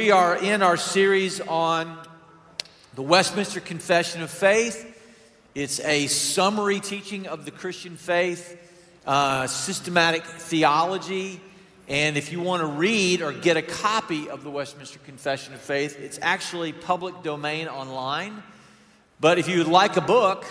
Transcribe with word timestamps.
We 0.00 0.12
are 0.12 0.34
in 0.34 0.62
our 0.62 0.78
series 0.78 1.42
on 1.42 1.94
the 2.94 3.02
Westminster 3.02 3.60
Confession 3.60 4.22
of 4.22 4.30
Faith. 4.30 4.96
It's 5.54 5.78
a 5.80 6.06
summary 6.06 6.80
teaching 6.80 7.26
of 7.26 7.44
the 7.44 7.50
Christian 7.50 7.96
faith, 7.96 8.58
uh, 9.06 9.46
systematic 9.46 10.24
theology. 10.24 11.38
And 11.86 12.16
if 12.16 12.32
you 12.32 12.40
want 12.40 12.62
to 12.62 12.66
read 12.66 13.20
or 13.20 13.34
get 13.34 13.58
a 13.58 13.62
copy 13.62 14.30
of 14.30 14.42
the 14.42 14.48
Westminster 14.48 14.98
Confession 15.00 15.52
of 15.52 15.60
Faith, 15.60 16.00
it's 16.00 16.18
actually 16.22 16.72
public 16.72 17.22
domain 17.22 17.68
online. 17.68 18.42
But 19.20 19.38
if 19.38 19.50
you 19.50 19.58
would 19.58 19.68
like 19.68 19.98
a 19.98 20.00
book, 20.00 20.46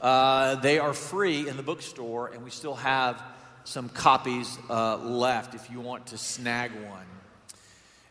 uh, 0.00 0.54
they 0.60 0.78
are 0.78 0.94
free 0.94 1.48
in 1.48 1.56
the 1.56 1.64
bookstore, 1.64 2.28
and 2.28 2.44
we 2.44 2.50
still 2.50 2.76
have 2.76 3.20
some 3.64 3.88
copies 3.88 4.56
uh, 4.70 4.96
left 4.98 5.56
if 5.56 5.72
you 5.72 5.80
want 5.80 6.06
to 6.06 6.18
snag 6.18 6.70
one. 6.88 7.06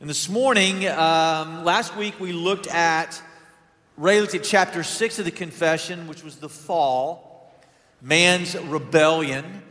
And 0.06 0.10
this 0.12 0.30
morning, 0.30 0.88
um, 0.88 1.64
last 1.64 1.98
week, 1.98 2.20
we 2.20 2.32
looked 2.32 2.68
at, 2.68 3.20
Ray 3.98 4.22
looked 4.22 4.36
at 4.36 4.44
chapter 4.44 4.84
6 4.84 5.18
of 5.18 5.26
the 5.26 5.32
confession, 5.32 6.06
which 6.06 6.24
was 6.24 6.36
the 6.36 6.48
fall, 6.48 7.52
man's 8.04 8.56
rebellion. 8.56 9.64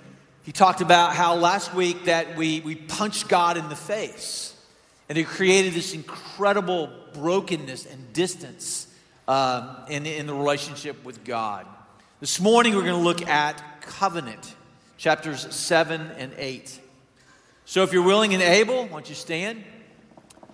He 0.43 0.51
talked 0.51 0.81
about 0.81 1.15
how 1.15 1.37
last 1.37 1.73
week 1.73 2.07
that 2.07 2.37
we, 2.37 2.59
we 2.63 2.75
punched 2.75 3.29
God 3.29 3.57
in 3.57 3.69
the 3.69 3.77
face, 3.77 4.57
and 5.09 5.17
it 5.17 5.29
created 5.29 5.73
this 5.73 5.95
incredible 5.95 6.91
brokenness 7.13 7.87
and 7.87 8.13
distance 8.13 8.89
um, 9.29 9.77
in, 9.89 10.05
in 10.05 10.27
the 10.27 10.35
relationship 10.35 11.05
with 11.05 11.23
God. 11.23 11.65
This 12.19 12.41
morning, 12.41 12.75
we're 12.75 12.83
going 12.83 13.01
to 13.01 13.09
look 13.09 13.25
at 13.29 13.83
covenant, 13.83 14.57
chapters 14.97 15.47
7 15.55 16.11
and 16.19 16.33
8. 16.37 16.81
So 17.67 17.85
if 17.85 17.93
you're 17.93 18.03
willing 18.03 18.35
and 18.35 18.43
able, 18.43 18.83
why 18.83 18.89
don't 18.89 19.09
you 19.09 19.15
stand? 19.15 19.63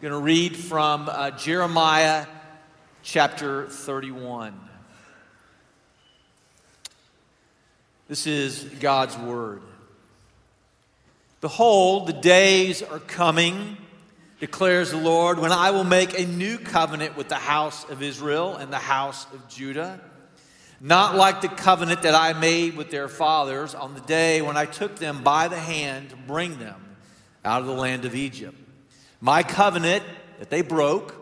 Going 0.01 0.12
to 0.15 0.19
read 0.19 0.56
from 0.56 1.11
uh, 1.11 1.31
Jeremiah 1.33 2.25
chapter 3.03 3.67
31. 3.67 4.59
This 8.09 8.27
is 8.27 8.65
God's 8.81 9.19
word. 9.19 9.61
Behold, 11.43 12.06
the 12.06 12.15
days 12.15 12.83
are 12.83 12.98
coming, 12.98 13.77
declares 14.39 14.91
the 14.91 14.97
Lord, 14.97 15.39
when 15.39 15.53
I 15.53 15.71
will 15.71 15.84
make 15.84 16.19
a 16.19 16.25
new 16.25 16.56
covenant 16.56 17.15
with 17.15 17.28
the 17.28 17.34
house 17.34 17.84
of 17.91 18.03
Israel 18.03 18.56
and 18.56 18.73
the 18.73 18.78
house 18.78 19.27
of 19.34 19.51
Judah. 19.51 20.01
Not 20.81 21.15
like 21.15 21.43
the 21.43 21.48
covenant 21.48 22.05
that 22.05 22.15
I 22.15 22.33
made 22.33 22.75
with 22.75 22.91
their 22.91 23.09
fathers 23.09 23.75
on 23.75 23.93
the 23.93 24.01
day 24.01 24.41
when 24.41 24.56
I 24.56 24.65
took 24.65 24.97
them 24.97 25.23
by 25.23 25.48
the 25.48 25.61
hand 25.61 26.09
to 26.09 26.17
bring 26.17 26.59
them 26.59 26.97
out 27.45 27.61
of 27.61 27.67
the 27.67 27.75
land 27.75 28.06
of 28.06 28.15
Egypt 28.15 28.56
my 29.20 29.42
covenant 29.42 30.02
that 30.38 30.50
they 30.50 30.62
broke, 30.62 31.14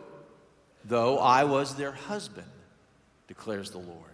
though 0.84 1.18
I 1.18 1.44
was 1.44 1.74
their 1.74 1.92
husband, 1.92 2.46
declares 3.27 3.70
the 3.70 3.78
Lord. 3.78 4.04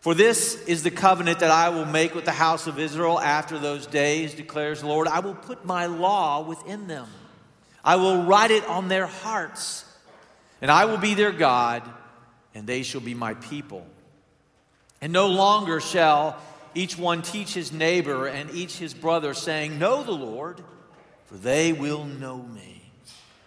For 0.00 0.14
this 0.14 0.62
is 0.66 0.84
the 0.84 0.92
covenant 0.92 1.40
that 1.40 1.50
I 1.50 1.70
will 1.70 1.84
make 1.84 2.14
with 2.14 2.24
the 2.24 2.30
house 2.30 2.68
of 2.68 2.78
Israel 2.78 3.18
after 3.18 3.58
those 3.58 3.88
days, 3.88 4.34
declares 4.34 4.80
the 4.80 4.86
Lord. 4.86 5.08
I 5.08 5.18
will 5.18 5.34
put 5.34 5.64
my 5.64 5.86
law 5.86 6.42
within 6.42 6.86
them, 6.86 7.08
I 7.84 7.96
will 7.96 8.22
write 8.22 8.52
it 8.52 8.64
on 8.66 8.88
their 8.88 9.06
hearts, 9.06 9.84
and 10.60 10.70
I 10.70 10.84
will 10.84 10.98
be 10.98 11.14
their 11.14 11.32
God, 11.32 11.82
and 12.54 12.66
they 12.66 12.84
shall 12.84 13.00
be 13.00 13.14
my 13.14 13.34
people. 13.34 13.84
And 15.00 15.12
no 15.12 15.26
longer 15.26 15.80
shall 15.80 16.40
each 16.74 16.96
one 16.96 17.22
teach 17.22 17.52
his 17.52 17.72
neighbor 17.72 18.28
and 18.28 18.50
each 18.50 18.78
his 18.78 18.94
brother, 18.94 19.34
saying, 19.34 19.78
Know 19.78 20.02
the 20.02 20.12
Lord 20.12 20.62
for 21.26 21.34
they 21.36 21.72
will 21.72 22.04
know 22.04 22.38
me, 22.38 22.82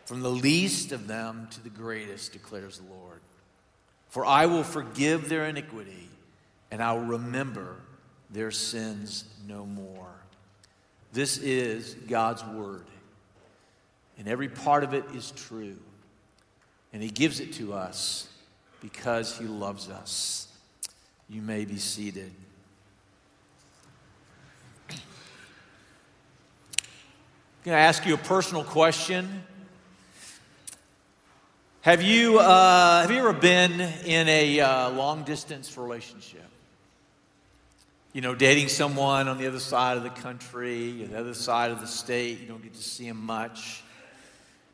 from 0.05 0.21
the 0.21 0.29
least 0.29 0.91
of 0.91 1.07
them 1.07 1.47
to 1.51 1.63
the 1.63 1.69
greatest, 1.69 2.33
declares 2.33 2.79
the 2.79 2.93
Lord. 2.93 3.21
For 4.09 4.25
I 4.25 4.45
will 4.47 4.63
forgive 4.63 5.29
their 5.29 5.45
iniquity, 5.45 6.09
and 6.71 6.81
I 6.81 6.93
will 6.93 7.05
remember 7.05 7.77
their 8.29 8.51
sins 8.51 9.25
no 9.47 9.65
more. 9.65 10.07
This 11.13 11.37
is 11.37 11.95
God's 12.07 12.43
word, 12.43 12.85
and 14.17 14.27
every 14.27 14.49
part 14.49 14.83
of 14.83 14.93
it 14.93 15.05
is 15.15 15.31
true. 15.31 15.77
And 16.91 17.01
He 17.01 17.09
gives 17.09 17.39
it 17.39 17.53
to 17.53 17.73
us 17.73 18.27
because 18.81 19.37
He 19.37 19.45
loves 19.45 19.89
us. 19.89 20.47
You 21.29 21.41
may 21.41 21.65
be 21.65 21.77
seated. 21.77 22.31
I'm 27.59 27.65
going 27.65 27.75
to 27.75 27.81
ask 27.81 28.05
you 28.05 28.13
a 28.13 28.17
personal 28.17 28.63
question. 28.63 29.43
Have 31.81 32.01
you, 32.01 32.39
uh, 32.39 33.01
have 33.01 33.11
you 33.11 33.17
ever 33.17 33.33
been 33.33 33.81
in 33.81 34.29
a 34.29 34.61
uh, 34.61 34.89
long 34.91 35.25
distance 35.25 35.77
relationship? 35.77 36.49
You 38.13 38.21
know, 38.21 38.33
dating 38.33 38.69
someone 38.69 39.27
on 39.27 39.37
the 39.37 39.47
other 39.47 39.59
side 39.59 39.97
of 39.97 40.03
the 40.03 40.09
country, 40.09 41.03
the 41.03 41.19
other 41.19 41.33
side 41.33 41.71
of 41.71 41.81
the 41.81 41.87
state, 41.87 42.39
you 42.39 42.47
don't 42.47 42.63
get 42.63 42.75
to 42.75 42.81
see 42.81 43.09
them 43.09 43.25
much. 43.25 43.83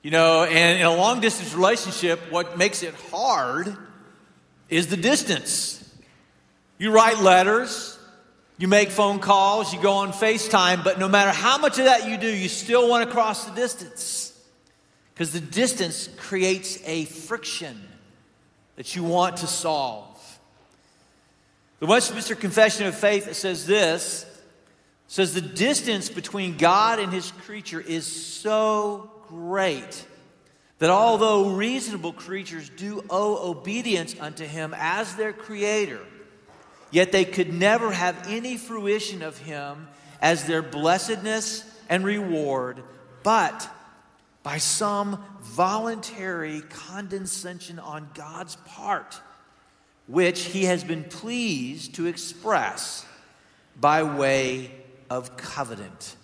You 0.04 0.12
know, 0.12 0.44
and 0.44 0.80
in 0.80 0.86
a 0.86 0.96
long 0.96 1.22
distance 1.22 1.56
relationship, 1.56 2.20
what 2.30 2.56
makes 2.56 2.84
it 2.84 2.94
hard 3.10 3.76
is 4.70 4.86
the 4.86 4.98
distance. 4.98 5.92
You 6.78 6.92
write 6.92 7.18
letters, 7.18 7.95
you 8.58 8.68
make 8.68 8.90
phone 8.90 9.20
calls, 9.20 9.74
you 9.74 9.82
go 9.82 9.94
on 9.94 10.14
FaceTime, 10.14 10.84
but 10.84 10.98
no 10.98 11.10
matter 11.10 11.32
how 11.32 11.58
much 11.58 11.78
of 11.78 11.86
that 11.86 12.08
you 12.08 12.18
do, 12.18 12.34
you 12.34 12.48
still 12.48 12.88
want 12.88 13.08
to 13.08 13.14
cross 13.14 13.46
the 13.46 13.54
distance. 13.54 14.32
Because 15.14 15.34
the 15.34 15.42
distance 15.42 16.10
creates 16.18 16.82
a 16.86 17.06
friction 17.06 17.82
that 18.76 18.96
you 18.96 19.04
want 19.04 19.38
to 19.38 19.48
solve. 19.48 20.40
The 21.80 21.86
Westminster 21.86 22.36
Confession 22.36 22.88
of 22.88 22.96
Faith 22.96 23.34
says 23.36 23.66
this 23.66 24.26
says 25.08 25.34
the 25.34 25.42
distance 25.42 26.10
between 26.10 26.58
God 26.58 27.00
and 27.00 27.14
his 27.14 27.32
creature 27.32 27.80
is 27.80 28.06
so 28.06 29.12
great 29.28 30.06
that 30.80 30.90
although 30.90 31.52
reasonable 31.52 32.12
creatures 32.12 32.70
do 32.70 33.04
owe 33.10 33.52
obedience 33.52 34.16
unto 34.20 34.46
him 34.46 34.74
as 34.78 35.16
their 35.16 35.32
creator, 35.32 36.00
Yet 36.92 37.12
they 37.12 37.26
could 37.26 37.54
never 37.54 37.92
have 37.92 38.28
any 38.28 38.58
fruition 38.58 39.22
of 39.22 39.38
him 39.38 39.88
as 40.22 40.46
their 40.46 40.62
blessedness 40.62 41.64
and 41.90 42.04
reward, 42.06 42.82
but 43.24 43.70
by 44.44 44.58
some 44.58 45.24
voluntary 45.42 46.62
condescension 46.62 47.80
on 47.80 48.10
God's 48.14 48.56
part, 48.58 49.20
which 50.08 50.44
he 50.44 50.66
has 50.66 50.84
been 50.84 51.04
pleased 51.04 51.96
to 51.96 52.06
express 52.06 53.06
by 53.80 54.04
way 54.04 54.72
of 55.10 55.36
covenant. 55.36 56.16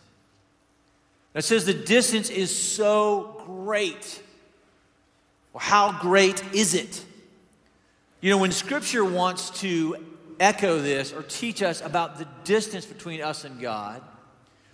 Now 1.34 1.40
it 1.40 1.44
says 1.44 1.66
the 1.66 1.74
distance 1.74 2.30
is 2.30 2.56
so 2.56 3.42
great. 3.46 4.22
Well, 5.54 5.62
how 5.62 6.00
great 6.00 6.44
is 6.54 6.74
it? 6.74 7.04
You 8.22 8.30
know, 8.30 8.38
when 8.38 8.52
Scripture 8.52 9.04
wants 9.04 9.50
to 9.62 9.96
echo 10.42 10.80
this 10.80 11.14
or 11.14 11.24
teach 11.24 11.62
us 11.62 11.82
about 11.82 12.18
the 12.18 12.28
distance 12.44 12.86
between 12.86 13.22
us 13.22 13.46
and 13.46 13.62
God, 13.62 14.02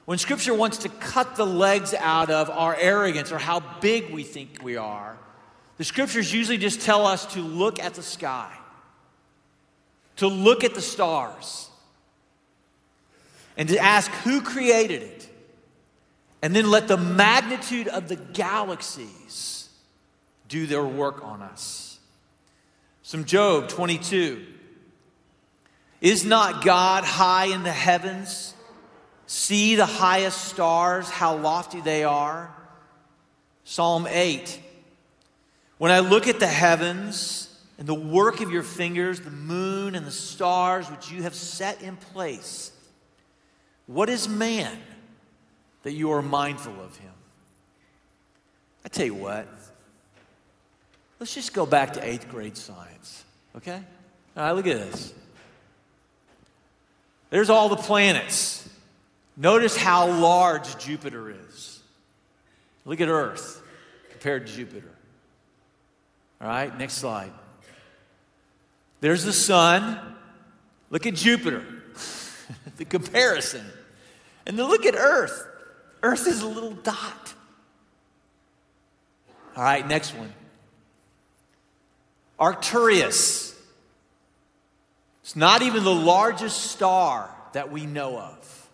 when 0.06 0.18
Scripture 0.18 0.54
wants 0.54 0.80
to 0.80 0.90
cut 0.90 1.36
the 1.36 1.46
legs 1.46 1.94
out 1.94 2.32
of 2.32 2.50
our 2.50 2.76
arrogance 2.76 3.32
or 3.32 3.38
how 3.38 3.60
big 3.82 4.10
we 4.10 4.24
think 4.24 4.64
we 4.64 4.78
are, 4.78 5.18
the 5.78 5.84
Scriptures 5.84 6.34
usually 6.34 6.58
just 6.58 6.82
tell 6.82 7.06
us 7.06 7.26
to 7.34 7.42
look 7.42 7.80
at 7.80 7.94
the 7.94 8.02
sky, 8.02 8.52
to 10.16 10.28
look 10.28 10.64
at 10.64 10.74
the 10.74 10.82
stars, 10.82 11.70
and 13.58 13.68
to 13.70 13.78
ask 13.78 14.10
who 14.24 14.42
created 14.42 15.04
it, 15.04 15.30
and 16.42 16.56
then 16.56 16.72
let 16.72 16.88
the 16.88 16.98
magnitude 16.98 17.88
of 17.90 18.08
the 18.08 18.16
galaxies 18.16 19.70
do 20.48 20.66
their 20.66 20.86
work 20.86 21.24
on 21.24 21.42
us. 21.42 22.00
Some 23.02 23.26
Job 23.26 23.68
22. 23.68 24.46
Is 26.02 26.24
not 26.24 26.64
God 26.64 27.04
high 27.04 27.46
in 27.46 27.64
the 27.64 27.72
heavens? 27.72 28.54
See 29.26 29.76
the 29.76 29.86
highest 29.86 30.46
stars, 30.46 31.10
how 31.10 31.38
lofty 31.38 31.82
they 31.82 32.04
are. 32.04 32.54
Psalm 33.64 34.08
8 34.10 34.62
When 35.78 35.92
I 35.92 36.00
look 36.00 36.28
at 36.28 36.40
the 36.40 36.48
heavens 36.48 37.44
and 37.78 37.88
the 37.88 37.94
work 37.94 38.42
of 38.42 38.52
your 38.52 38.64
fingers, 38.64 39.20
the 39.20 39.32
moon 39.32 39.96
and 39.96 40.06
the 40.06 40.12
stars 40.12 40.90
which 40.90 41.12
you 41.12 41.24
have 41.24 41.36
set 41.36 41.82
in 41.82 41.98
place, 41.98 42.72
what 43.88 44.08
is 44.08 44.30
man 44.30 44.78
that 45.84 45.94
you 45.94 46.12
are 46.12 46.22
mindful 46.22 46.80
of 46.82 46.96
him? 46.98 47.12
I 48.86 48.90
tell 48.90 49.06
you 49.06 49.16
what, 49.16 49.48
let's 51.20 51.34
just 51.34 51.54
go 51.54 51.66
back 51.66 51.94
to 51.94 52.08
eighth 52.08 52.30
grade 52.30 52.56
science, 52.56 53.26
okay? 53.56 53.82
All 54.38 54.44
right, 54.44 54.52
look 54.52 54.68
at 54.68 54.78
this. 54.78 55.14
There's 57.30 57.50
all 57.50 57.70
the 57.70 57.76
planets. 57.76 58.68
Notice 59.36 59.78
how 59.78 60.08
large 60.10 60.78
Jupiter 60.80 61.30
is. 61.30 61.80
Look 62.86 63.02
at 63.02 63.10
Earth 63.10 63.62
compared 64.12 64.48
to 64.48 64.54
Jupiter. 64.54 64.90
All 66.42 66.48
right, 66.48 66.76
next 66.78 66.96
slide. 66.96 67.32
There's 69.02 69.24
the 69.24 69.34
sun. 69.34 70.00
Look 70.90 71.06
at 71.06 71.16
Jupiter, 71.16 71.66
the 72.78 72.86
comparison. 72.86 73.66
And 74.46 74.58
then 74.58 74.68
look 74.68 74.86
at 74.86 74.96
Earth. 74.96 75.46
Earth 76.02 76.28
is 76.28 76.42
a 76.42 76.48
little 76.48 76.72
dot. 76.72 77.34
All 79.56 79.64
right, 79.64 79.86
next 79.86 80.16
one. 80.16 80.34
Arcturus. 82.40 83.57
It's 85.28 85.36
not 85.36 85.62
even 85.62 85.84
the 85.84 85.94
largest 85.94 86.72
star 86.72 87.30
that 87.52 87.70
we 87.70 87.86
know 87.86 88.18
of. 88.18 88.70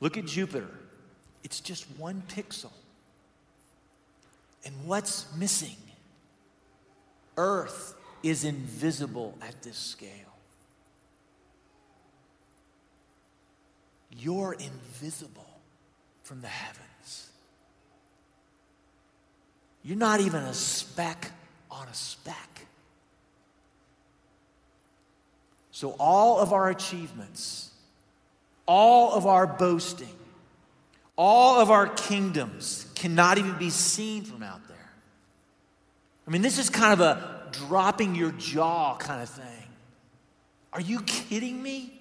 Look 0.00 0.18
at 0.18 0.26
Jupiter. 0.26 0.66
It's 1.44 1.60
just 1.60 1.86
one 1.96 2.24
pixel. 2.26 2.72
And 4.64 4.74
what's 4.86 5.32
missing? 5.36 5.76
Earth 7.36 7.94
is 8.24 8.44
invisible 8.44 9.38
at 9.40 9.62
this 9.62 9.76
scale. 9.76 10.34
You're 14.10 14.54
invisible 14.54 15.60
from 16.24 16.40
the 16.40 16.48
heavens. 16.48 17.30
You're 19.84 19.96
not 19.96 20.18
even 20.18 20.42
a 20.42 20.52
speck 20.52 21.30
on 21.70 21.86
a 21.86 21.94
speck. 21.94 22.66
So, 25.80 25.96
all 25.98 26.40
of 26.40 26.52
our 26.52 26.68
achievements, 26.68 27.70
all 28.66 29.14
of 29.14 29.24
our 29.24 29.46
boasting, 29.46 30.14
all 31.16 31.58
of 31.58 31.70
our 31.70 31.86
kingdoms 31.86 32.86
cannot 32.94 33.38
even 33.38 33.56
be 33.56 33.70
seen 33.70 34.24
from 34.24 34.42
out 34.42 34.60
there. 34.68 34.92
I 36.28 36.30
mean, 36.32 36.42
this 36.42 36.58
is 36.58 36.68
kind 36.68 36.92
of 36.92 37.00
a 37.00 37.48
dropping 37.52 38.14
your 38.14 38.30
jaw 38.32 38.98
kind 38.98 39.22
of 39.22 39.30
thing. 39.30 39.68
Are 40.74 40.82
you 40.82 41.00
kidding 41.00 41.62
me? 41.62 41.98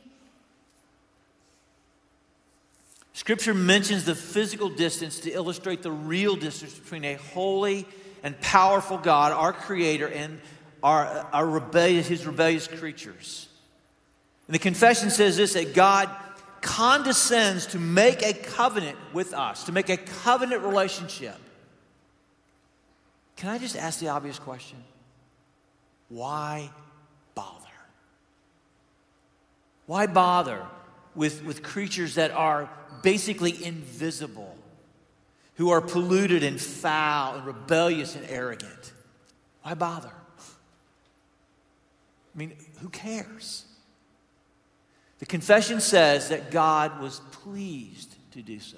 Scripture 3.13 3.53
mentions 3.53 4.03
the 4.03 4.13
physical 4.13 4.67
distance 4.67 5.21
to 5.21 5.31
illustrate 5.31 5.83
the 5.83 5.91
real 5.91 6.35
distance 6.35 6.73
between 6.73 7.05
a 7.05 7.13
holy 7.13 7.87
and 8.23 8.37
powerful 8.41 8.97
God, 8.97 9.31
our 9.31 9.53
Creator, 9.53 10.09
and 10.09 10.41
our, 10.83 11.29
our 11.31 11.47
rebellious, 11.47 12.09
His 12.09 12.27
rebellious 12.27 12.67
creatures. 12.67 13.45
And 14.49 14.55
the 14.55 14.59
confession 14.59 15.11
says 15.11 15.37
this 15.37 15.53
that 15.53 15.75
God 15.75 16.09
condescends 16.61 17.67
to 17.67 17.77
make 17.77 18.23
a 18.23 18.33
covenant 18.33 18.97
with 19.13 19.31
us, 19.31 19.65
to 19.65 19.71
make 19.71 19.89
a 19.89 19.97
covenant 19.97 20.63
relationship. 20.63 21.35
Can 23.35 23.49
I 23.49 23.59
just 23.59 23.75
ask 23.75 23.99
the 23.99 24.07
obvious 24.07 24.39
question? 24.39 24.79
Why 26.07 26.71
bother? 27.35 27.67
Why 29.85 30.07
bother 30.07 30.65
with, 31.13 31.43
with 31.43 31.61
creatures 31.61 32.15
that 32.15 32.31
are 32.31 32.71
basically 33.03 33.63
invisible, 33.63 34.57
who 35.57 35.69
are 35.69 35.79
polluted 35.79 36.41
and 36.41 36.59
foul 36.59 37.35
and 37.35 37.45
rebellious 37.45 38.15
and 38.15 38.25
arrogant? 38.27 38.93
Why 39.61 39.75
bother? 39.75 40.09
I 42.33 42.37
mean, 42.39 42.53
who 42.81 42.89
cares? 42.89 43.65
The 45.19 45.25
confession 45.25 45.81
says 45.81 46.29
that 46.29 46.49
God 46.49 47.01
was 47.01 47.19
pleased 47.31 48.15
to 48.31 48.41
do 48.41 48.59
so. 48.59 48.77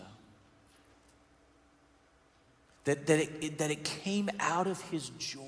That, 2.85 3.05
that, 3.05 3.19
it, 3.43 3.57
that 3.59 3.69
it 3.69 3.83
came 3.83 4.29
out 4.39 4.65
of 4.65 4.81
his 4.89 5.09
joy. 5.19 5.41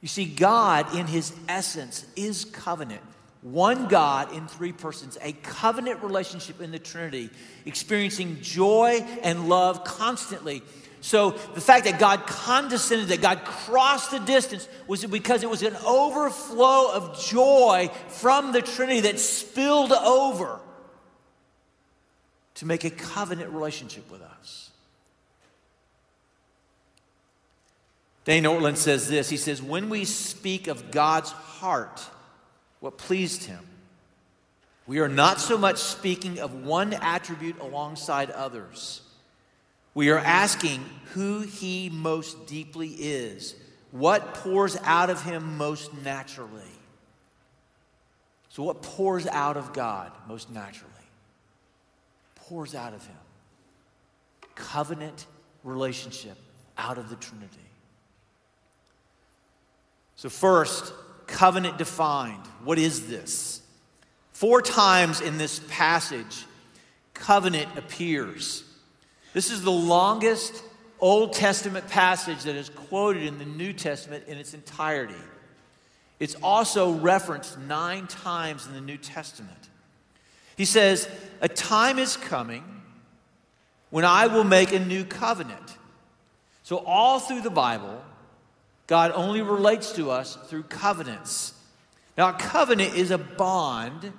You 0.00 0.08
see, 0.08 0.24
God, 0.24 0.94
in 0.94 1.08
his 1.08 1.32
essence, 1.48 2.06
is 2.14 2.44
covenant. 2.44 3.02
One 3.42 3.88
God 3.88 4.32
in 4.32 4.46
three 4.46 4.72
persons, 4.72 5.18
a 5.20 5.32
covenant 5.32 6.02
relationship 6.02 6.60
in 6.60 6.70
the 6.70 6.78
Trinity, 6.78 7.30
experiencing 7.64 8.38
joy 8.40 9.04
and 9.22 9.48
love 9.48 9.82
constantly 9.84 10.62
so 11.00 11.30
the 11.30 11.60
fact 11.60 11.84
that 11.84 11.98
God 11.98 12.26
condescended, 12.26 13.08
that 13.08 13.20
God 13.20 13.44
crossed 13.44 14.10
the 14.10 14.18
distance, 14.18 14.68
was 14.86 15.04
because 15.04 15.42
it 15.42 15.50
was 15.50 15.62
an 15.62 15.76
overflow 15.86 16.92
of 16.92 17.20
joy 17.20 17.90
from 18.08 18.52
the 18.52 18.62
Trinity 18.62 19.00
that 19.00 19.18
spilled 19.20 19.92
over 19.92 20.60
to 22.54 22.66
make 22.66 22.84
a 22.84 22.90
covenant 22.90 23.50
relationship 23.52 24.10
with 24.10 24.22
us. 24.22 24.70
Dane 28.24 28.44
Ortlund 28.44 28.76
says 28.76 29.08
this 29.08 29.28
He 29.28 29.36
says, 29.36 29.62
When 29.62 29.88
we 29.88 30.04
speak 30.04 30.66
of 30.66 30.90
God's 30.90 31.30
heart, 31.30 32.02
what 32.80 32.98
pleased 32.98 33.44
him, 33.44 33.64
we 34.86 34.98
are 35.00 35.08
not 35.08 35.40
so 35.40 35.58
much 35.58 35.78
speaking 35.78 36.40
of 36.40 36.64
one 36.64 36.94
attribute 36.94 37.60
alongside 37.60 38.30
others 38.30 39.02
we 39.96 40.10
are 40.10 40.18
asking 40.18 40.84
who 41.14 41.40
he 41.40 41.88
most 41.88 42.46
deeply 42.46 42.88
is, 42.88 43.54
what 43.92 44.34
pours 44.34 44.76
out 44.84 45.08
of 45.08 45.22
him 45.22 45.56
most 45.56 45.90
naturally. 46.04 46.60
So, 48.50 48.62
what 48.62 48.82
pours 48.82 49.26
out 49.26 49.56
of 49.56 49.72
God 49.72 50.12
most 50.28 50.50
naturally? 50.50 50.92
Pours 52.34 52.74
out 52.74 52.92
of 52.92 53.06
him. 53.06 53.16
Covenant 54.54 55.24
relationship 55.64 56.36
out 56.76 56.98
of 56.98 57.08
the 57.08 57.16
Trinity. 57.16 57.56
So, 60.16 60.28
first, 60.28 60.92
covenant 61.26 61.78
defined. 61.78 62.44
What 62.64 62.78
is 62.78 63.08
this? 63.08 63.62
Four 64.34 64.60
times 64.60 65.22
in 65.22 65.38
this 65.38 65.58
passage, 65.70 66.44
covenant 67.14 67.70
appears. 67.78 68.62
This 69.36 69.50
is 69.50 69.60
the 69.60 69.70
longest 69.70 70.64
Old 70.98 71.34
Testament 71.34 71.86
passage 71.88 72.44
that 72.44 72.56
is 72.56 72.70
quoted 72.70 73.24
in 73.24 73.36
the 73.36 73.44
New 73.44 73.74
Testament 73.74 74.24
in 74.28 74.38
its 74.38 74.54
entirety. 74.54 75.12
It's 76.18 76.36
also 76.36 76.92
referenced 76.92 77.58
nine 77.58 78.06
times 78.06 78.66
in 78.66 78.72
the 78.72 78.80
New 78.80 78.96
Testament. 78.96 79.68
He 80.56 80.64
says, 80.64 81.06
A 81.42 81.50
time 81.50 81.98
is 81.98 82.16
coming 82.16 82.64
when 83.90 84.06
I 84.06 84.26
will 84.28 84.42
make 84.42 84.72
a 84.72 84.80
new 84.80 85.04
covenant. 85.04 85.76
So, 86.62 86.78
all 86.78 87.20
through 87.20 87.42
the 87.42 87.50
Bible, 87.50 88.02
God 88.86 89.12
only 89.14 89.42
relates 89.42 89.92
to 89.96 90.10
us 90.10 90.38
through 90.46 90.62
covenants. 90.62 91.52
Now, 92.16 92.30
a 92.30 92.38
covenant 92.38 92.94
is 92.94 93.10
a 93.10 93.18
bond 93.18 94.14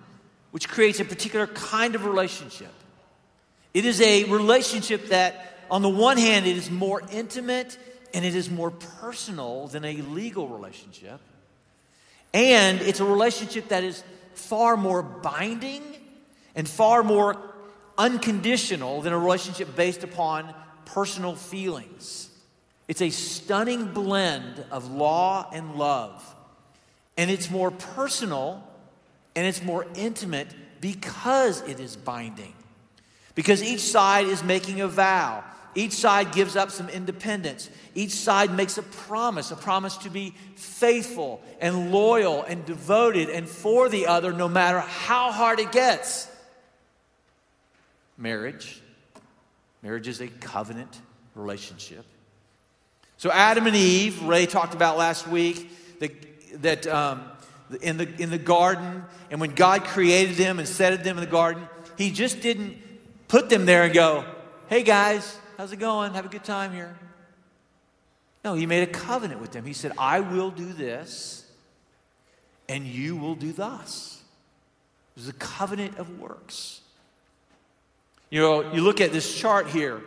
which 0.51 0.69
creates 0.69 0.99
a 0.99 1.05
particular 1.05 1.47
kind 1.47 1.95
of 1.95 2.05
relationship. 2.05 2.71
It 3.77 3.85
is 3.85 4.01
a 4.01 4.23
relationship 4.23 5.09
that, 5.09 5.55
on 5.69 5.83
the 5.83 5.89
one 5.89 6.17
hand, 6.17 6.47
it 6.47 6.57
is 6.57 6.71
more 6.71 6.99
intimate 7.11 7.77
and 8.11 8.25
it 8.25 8.33
is 8.33 8.49
more 8.49 8.71
personal 8.71 9.67
than 9.67 9.85
a 9.85 9.97
legal 9.97 10.47
relationship. 10.47 11.19
And 12.33 12.81
it's 12.81 13.01
a 13.01 13.05
relationship 13.05 13.67
that 13.67 13.83
is 13.83 14.03
far 14.33 14.77
more 14.77 15.03
binding 15.03 15.83
and 16.55 16.67
far 16.67 17.03
more 17.03 17.37
unconditional 17.99 19.03
than 19.03 19.13
a 19.13 19.19
relationship 19.19 19.75
based 19.75 20.03
upon 20.03 20.55
personal 20.85 21.35
feelings. 21.35 22.31
It's 22.87 23.03
a 23.03 23.11
stunning 23.11 23.93
blend 23.93 24.65
of 24.71 24.89
law 24.89 25.51
and 25.53 25.75
love. 25.75 26.35
And 27.15 27.29
it's 27.29 27.51
more 27.51 27.69
personal 27.69 28.67
and 29.35 29.45
it's 29.45 29.61
more 29.61 29.85
intimate 29.93 30.47
because 30.81 31.61
it 31.61 31.79
is 31.79 31.95
binding 31.95 32.55
because 33.37 33.61
each 33.61 33.81
side 33.81 34.25
is 34.25 34.43
making 34.43 34.81
a 34.81 34.87
vow. 34.87 35.43
Each 35.75 35.93
side 35.93 36.31
gives 36.31 36.55
up 36.55 36.71
some 36.71 36.89
independence. 36.89 37.69
Each 37.93 38.13
side 38.13 38.51
makes 38.51 38.79
a 38.79 38.81
promise, 38.81 39.51
a 39.51 39.55
promise 39.55 39.95
to 39.97 40.09
be 40.09 40.33
faithful 40.55 41.39
and 41.61 41.91
loyal 41.91 42.41
and 42.41 42.65
devoted 42.65 43.29
and 43.29 43.47
for 43.47 43.89
the 43.89 44.07
other 44.07 44.33
no 44.33 44.47
matter 44.47 44.79
how 44.79 45.31
hard 45.31 45.59
it 45.59 45.71
gets. 45.71 46.27
Marriage. 48.17 48.81
Marriage 49.83 50.07
is 50.07 50.19
a 50.19 50.29
covenant 50.29 50.99
relationship. 51.35 52.05
So, 53.17 53.29
Adam 53.31 53.67
and 53.67 53.75
Eve, 53.75 54.23
Ray 54.23 54.47
talked 54.47 54.73
about 54.73 54.97
last 54.97 55.27
week, 55.27 55.69
that, 55.99 56.11
that 56.63 56.87
um, 56.87 57.23
in, 57.81 57.97
the, 57.97 58.09
in 58.19 58.31
the 58.31 58.39
garden, 58.39 59.03
and 59.29 59.39
when 59.39 59.51
God 59.51 59.83
created 59.83 60.37
them 60.37 60.57
and 60.57 60.67
set 60.67 61.03
them 61.03 61.19
in 61.19 61.23
the 61.23 61.29
garden, 61.29 61.69
He 61.99 62.09
just 62.09 62.41
didn't 62.41 62.86
put 63.27 63.49
them 63.49 63.65
there 63.65 63.83
and 63.83 63.93
go, 63.93 64.25
hey 64.67 64.83
guys, 64.83 65.37
how's 65.57 65.71
it 65.71 65.77
going? 65.77 66.13
Have 66.13 66.25
a 66.25 66.29
good 66.29 66.43
time 66.43 66.71
here. 66.71 66.97
No, 68.43 68.53
He 68.53 68.65
made 68.65 68.83
a 68.83 68.91
covenant 68.91 69.41
with 69.41 69.51
them. 69.51 69.65
He 69.65 69.73
said, 69.73 69.91
I 69.97 70.19
will 70.19 70.51
do 70.51 70.71
this, 70.73 71.45
and 72.69 72.85
you 72.85 73.15
will 73.15 73.35
do 73.35 73.51
thus. 73.51 74.21
It 75.15 75.21
was 75.21 75.29
a 75.29 75.33
covenant 75.33 75.97
of 75.97 76.19
works. 76.19 76.81
You 78.29 78.41
know, 78.41 78.73
you 78.73 78.81
look 78.81 79.01
at 79.01 79.11
this 79.11 79.33
chart 79.33 79.67
here. 79.67 80.01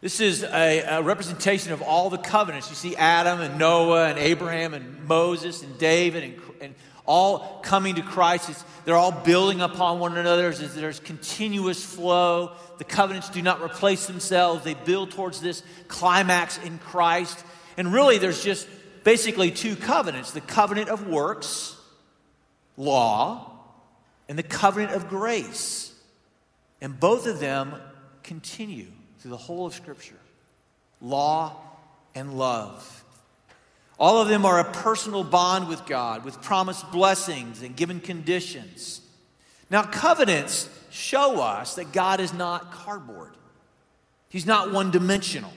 This 0.00 0.20
is 0.20 0.44
a, 0.44 0.80
a, 0.80 1.02
representation 1.02 1.72
of 1.72 1.80
all 1.80 2.10
the 2.10 2.18
covenants. 2.18 2.68
You 2.68 2.76
see 2.76 2.94
Adam 2.94 3.40
and 3.40 3.58
Noah 3.58 4.08
and 4.10 4.18
Abraham 4.18 4.74
and 4.74 5.08
Moses 5.08 5.62
and 5.62 5.78
David 5.78 6.24
and, 6.24 6.34
and 6.60 6.74
all 7.06 7.60
coming 7.62 7.96
to 7.96 8.02
Christ. 8.02 8.64
They're 8.84 8.96
all 8.96 9.12
building 9.12 9.60
upon 9.60 9.98
one 9.98 10.16
another. 10.16 10.50
There's, 10.50 10.74
there's 10.74 11.00
continuous 11.00 11.84
flow. 11.84 12.52
The 12.78 12.84
covenants 12.84 13.28
do 13.30 13.42
not 13.42 13.62
replace 13.62 14.06
themselves, 14.06 14.64
they 14.64 14.74
build 14.74 15.10
towards 15.10 15.40
this 15.40 15.62
climax 15.88 16.58
in 16.58 16.78
Christ. 16.78 17.44
And 17.76 17.92
really, 17.92 18.18
there's 18.18 18.42
just 18.42 18.68
basically 19.04 19.50
two 19.50 19.76
covenants 19.76 20.32
the 20.32 20.40
covenant 20.40 20.88
of 20.88 21.06
works, 21.06 21.76
law, 22.76 23.52
and 24.28 24.38
the 24.38 24.42
covenant 24.42 24.92
of 24.92 25.08
grace. 25.08 25.92
And 26.80 26.98
both 26.98 27.26
of 27.26 27.40
them 27.40 27.74
continue 28.22 28.88
through 29.18 29.30
the 29.30 29.36
whole 29.36 29.66
of 29.66 29.74
Scripture 29.74 30.18
law 31.00 31.56
and 32.14 32.38
love. 32.38 33.03
All 33.98 34.20
of 34.20 34.28
them 34.28 34.44
are 34.44 34.58
a 34.58 34.64
personal 34.64 35.22
bond 35.22 35.68
with 35.68 35.86
God 35.86 36.24
with 36.24 36.42
promised 36.42 36.90
blessings 36.90 37.62
and 37.62 37.76
given 37.76 38.00
conditions. 38.00 39.00
Now, 39.70 39.82
covenants 39.82 40.68
show 40.90 41.40
us 41.40 41.76
that 41.76 41.92
God 41.92 42.20
is 42.20 42.32
not 42.32 42.72
cardboard, 42.72 43.32
He's 44.28 44.46
not 44.46 44.72
one 44.72 44.90
dimensional. 44.90 45.52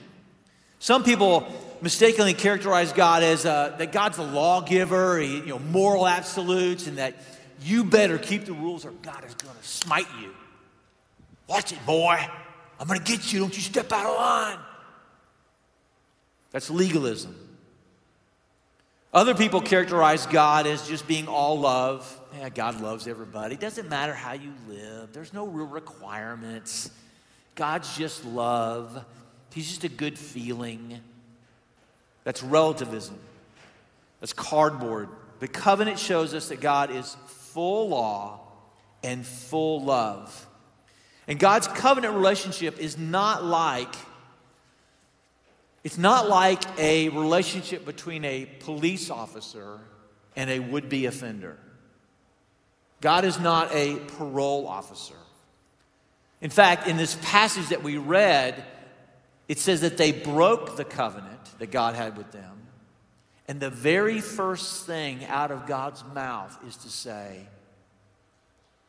Some 0.80 1.02
people 1.02 1.52
mistakenly 1.80 2.34
characterize 2.34 2.92
God 2.92 3.24
as 3.24 3.44
uh, 3.44 3.74
that 3.78 3.90
God's 3.90 4.18
a 4.18 4.22
lawgiver, 4.22 5.18
he, 5.18 5.38
you 5.38 5.46
know, 5.46 5.58
moral 5.58 6.06
absolutes, 6.06 6.86
and 6.86 6.98
that 6.98 7.16
you 7.62 7.82
better 7.82 8.16
keep 8.16 8.44
the 8.44 8.52
rules 8.52 8.84
or 8.84 8.92
God 9.02 9.24
is 9.24 9.34
going 9.34 9.56
to 9.56 9.68
smite 9.68 10.06
you. 10.20 10.32
Watch 11.48 11.72
it, 11.72 11.84
boy. 11.84 12.16
I'm 12.78 12.86
going 12.86 13.00
to 13.00 13.04
get 13.04 13.32
you. 13.32 13.40
Don't 13.40 13.56
you 13.56 13.62
step 13.62 13.90
out 13.90 14.06
of 14.06 14.16
line. 14.16 14.58
That's 16.52 16.70
legalism. 16.70 17.34
Other 19.18 19.34
people 19.34 19.60
characterize 19.60 20.26
God 20.26 20.68
as 20.68 20.86
just 20.86 21.08
being 21.08 21.26
all 21.26 21.58
love. 21.58 22.20
Yeah, 22.38 22.50
God 22.50 22.80
loves 22.80 23.08
everybody. 23.08 23.54
It 23.54 23.60
doesn't 23.60 23.88
matter 23.88 24.14
how 24.14 24.34
you 24.34 24.52
live, 24.68 25.12
there's 25.12 25.32
no 25.32 25.44
real 25.44 25.66
requirements. 25.66 26.88
God's 27.56 27.96
just 27.96 28.24
love, 28.24 29.04
He's 29.52 29.66
just 29.66 29.82
a 29.82 29.88
good 29.88 30.16
feeling. 30.16 31.00
That's 32.22 32.44
relativism, 32.44 33.18
that's 34.20 34.32
cardboard. 34.32 35.08
The 35.40 35.48
covenant 35.48 35.98
shows 35.98 36.32
us 36.32 36.50
that 36.50 36.60
God 36.60 36.92
is 36.92 37.16
full 37.26 37.88
law 37.88 38.38
and 39.02 39.26
full 39.26 39.82
love. 39.82 40.46
And 41.26 41.40
God's 41.40 41.66
covenant 41.66 42.14
relationship 42.14 42.78
is 42.78 42.96
not 42.96 43.44
like 43.44 43.96
it's 45.84 45.98
not 45.98 46.28
like 46.28 46.62
a 46.78 47.08
relationship 47.10 47.84
between 47.84 48.24
a 48.24 48.46
police 48.60 49.10
officer 49.10 49.78
and 50.36 50.50
a 50.50 50.58
would-be 50.58 51.06
offender. 51.06 51.56
God 53.00 53.24
is 53.24 53.38
not 53.38 53.72
a 53.72 53.96
parole 54.16 54.66
officer. 54.66 55.14
In 56.40 56.50
fact, 56.50 56.86
in 56.86 56.96
this 56.96 57.16
passage 57.22 57.68
that 57.68 57.82
we 57.82 57.96
read, 57.96 58.64
it 59.48 59.58
says 59.58 59.80
that 59.80 59.96
they 59.96 60.12
broke 60.12 60.76
the 60.76 60.84
covenant 60.84 61.58
that 61.58 61.70
God 61.70 61.94
had 61.94 62.16
with 62.16 62.30
them. 62.32 62.54
And 63.46 63.60
the 63.60 63.70
very 63.70 64.20
first 64.20 64.86
thing 64.86 65.24
out 65.24 65.50
of 65.50 65.66
God's 65.66 66.04
mouth 66.14 66.56
is 66.68 66.76
to 66.78 66.88
say, 66.88 67.46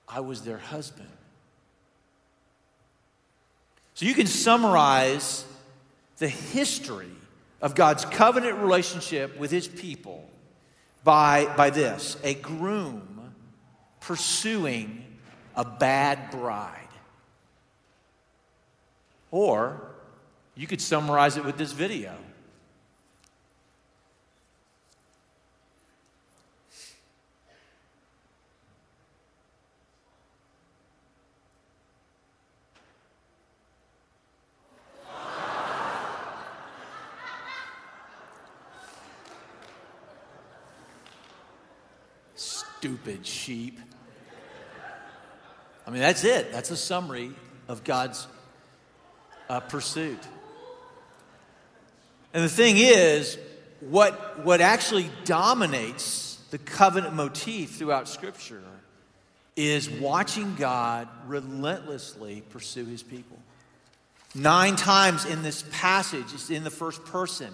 I 0.07 0.19
was 0.19 0.41
their 0.41 0.57
husband. 0.57 1.07
So 3.93 4.05
you 4.05 4.13
can 4.13 4.27
summarize 4.27 5.45
the 6.19 6.27
history 6.27 7.11
of 7.61 7.75
God's 7.75 8.05
covenant 8.05 8.57
relationship 8.57 9.37
with 9.37 9.51
his 9.51 9.67
people 9.67 10.29
by, 11.03 11.45
by 11.57 11.69
this 11.69 12.17
a 12.23 12.35
groom 12.35 13.33
pursuing 14.01 15.05
a 15.55 15.65
bad 15.65 16.31
bride. 16.31 16.75
Or 19.31 19.81
you 20.55 20.67
could 20.67 20.81
summarize 20.81 21.37
it 21.37 21.45
with 21.45 21.57
this 21.57 21.71
video 21.71 22.15
stupid 42.79 43.25
sheep. 43.25 43.77
I 45.85 45.91
mean, 45.91 45.99
that's 45.99 46.23
it. 46.23 46.53
That's 46.53 46.71
a 46.71 46.77
summary 46.77 47.31
of 47.67 47.83
God's 47.83 48.25
uh, 49.49 49.59
pursuit. 49.59 50.19
And 52.33 52.41
the 52.41 52.49
thing 52.49 52.75
is, 52.77 53.37
what, 53.81 54.45
what 54.45 54.61
actually 54.61 55.09
dominates 55.25 56.39
the 56.51 56.57
covenant 56.57 57.15
motif 57.15 57.71
throughout 57.71 58.07
Scripture 58.07 58.63
is 59.57 59.89
watching 59.89 60.55
God 60.55 61.09
relentlessly 61.27 62.43
pursue 62.49 62.85
his 62.85 63.03
people. 63.03 63.37
Nine 64.33 64.77
times 64.77 65.25
in 65.25 65.43
this 65.43 65.65
passage, 65.71 66.33
it's 66.33 66.49
in 66.49 66.63
the 66.63 66.69
first 66.69 67.03
person. 67.03 67.51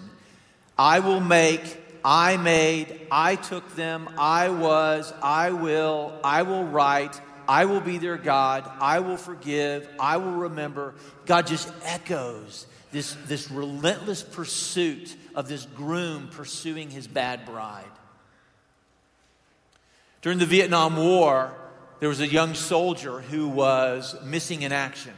I 0.78 1.00
will 1.00 1.20
make 1.20 1.78
I 2.04 2.36
made, 2.36 3.06
I 3.10 3.36
took 3.36 3.74
them, 3.74 4.08
I 4.16 4.48
was, 4.48 5.12
I 5.22 5.50
will, 5.50 6.18
I 6.22 6.42
will 6.42 6.64
write, 6.64 7.20
I 7.48 7.64
will 7.64 7.80
be 7.80 7.98
their 7.98 8.16
God, 8.16 8.70
I 8.80 9.00
will 9.00 9.16
forgive, 9.16 9.88
I 9.98 10.16
will 10.16 10.32
remember. 10.32 10.94
God 11.26 11.46
just 11.46 11.72
echoes 11.84 12.66
this, 12.92 13.16
this 13.26 13.50
relentless 13.50 14.22
pursuit 14.22 15.16
of 15.34 15.48
this 15.48 15.66
groom 15.66 16.28
pursuing 16.28 16.90
his 16.90 17.06
bad 17.06 17.44
bride. 17.44 17.84
During 20.22 20.38
the 20.38 20.46
Vietnam 20.46 20.96
War, 20.96 21.52
there 22.00 22.08
was 22.08 22.20
a 22.20 22.26
young 22.26 22.54
soldier 22.54 23.20
who 23.20 23.48
was 23.48 24.16
missing 24.24 24.62
in 24.62 24.72
action. 24.72 25.14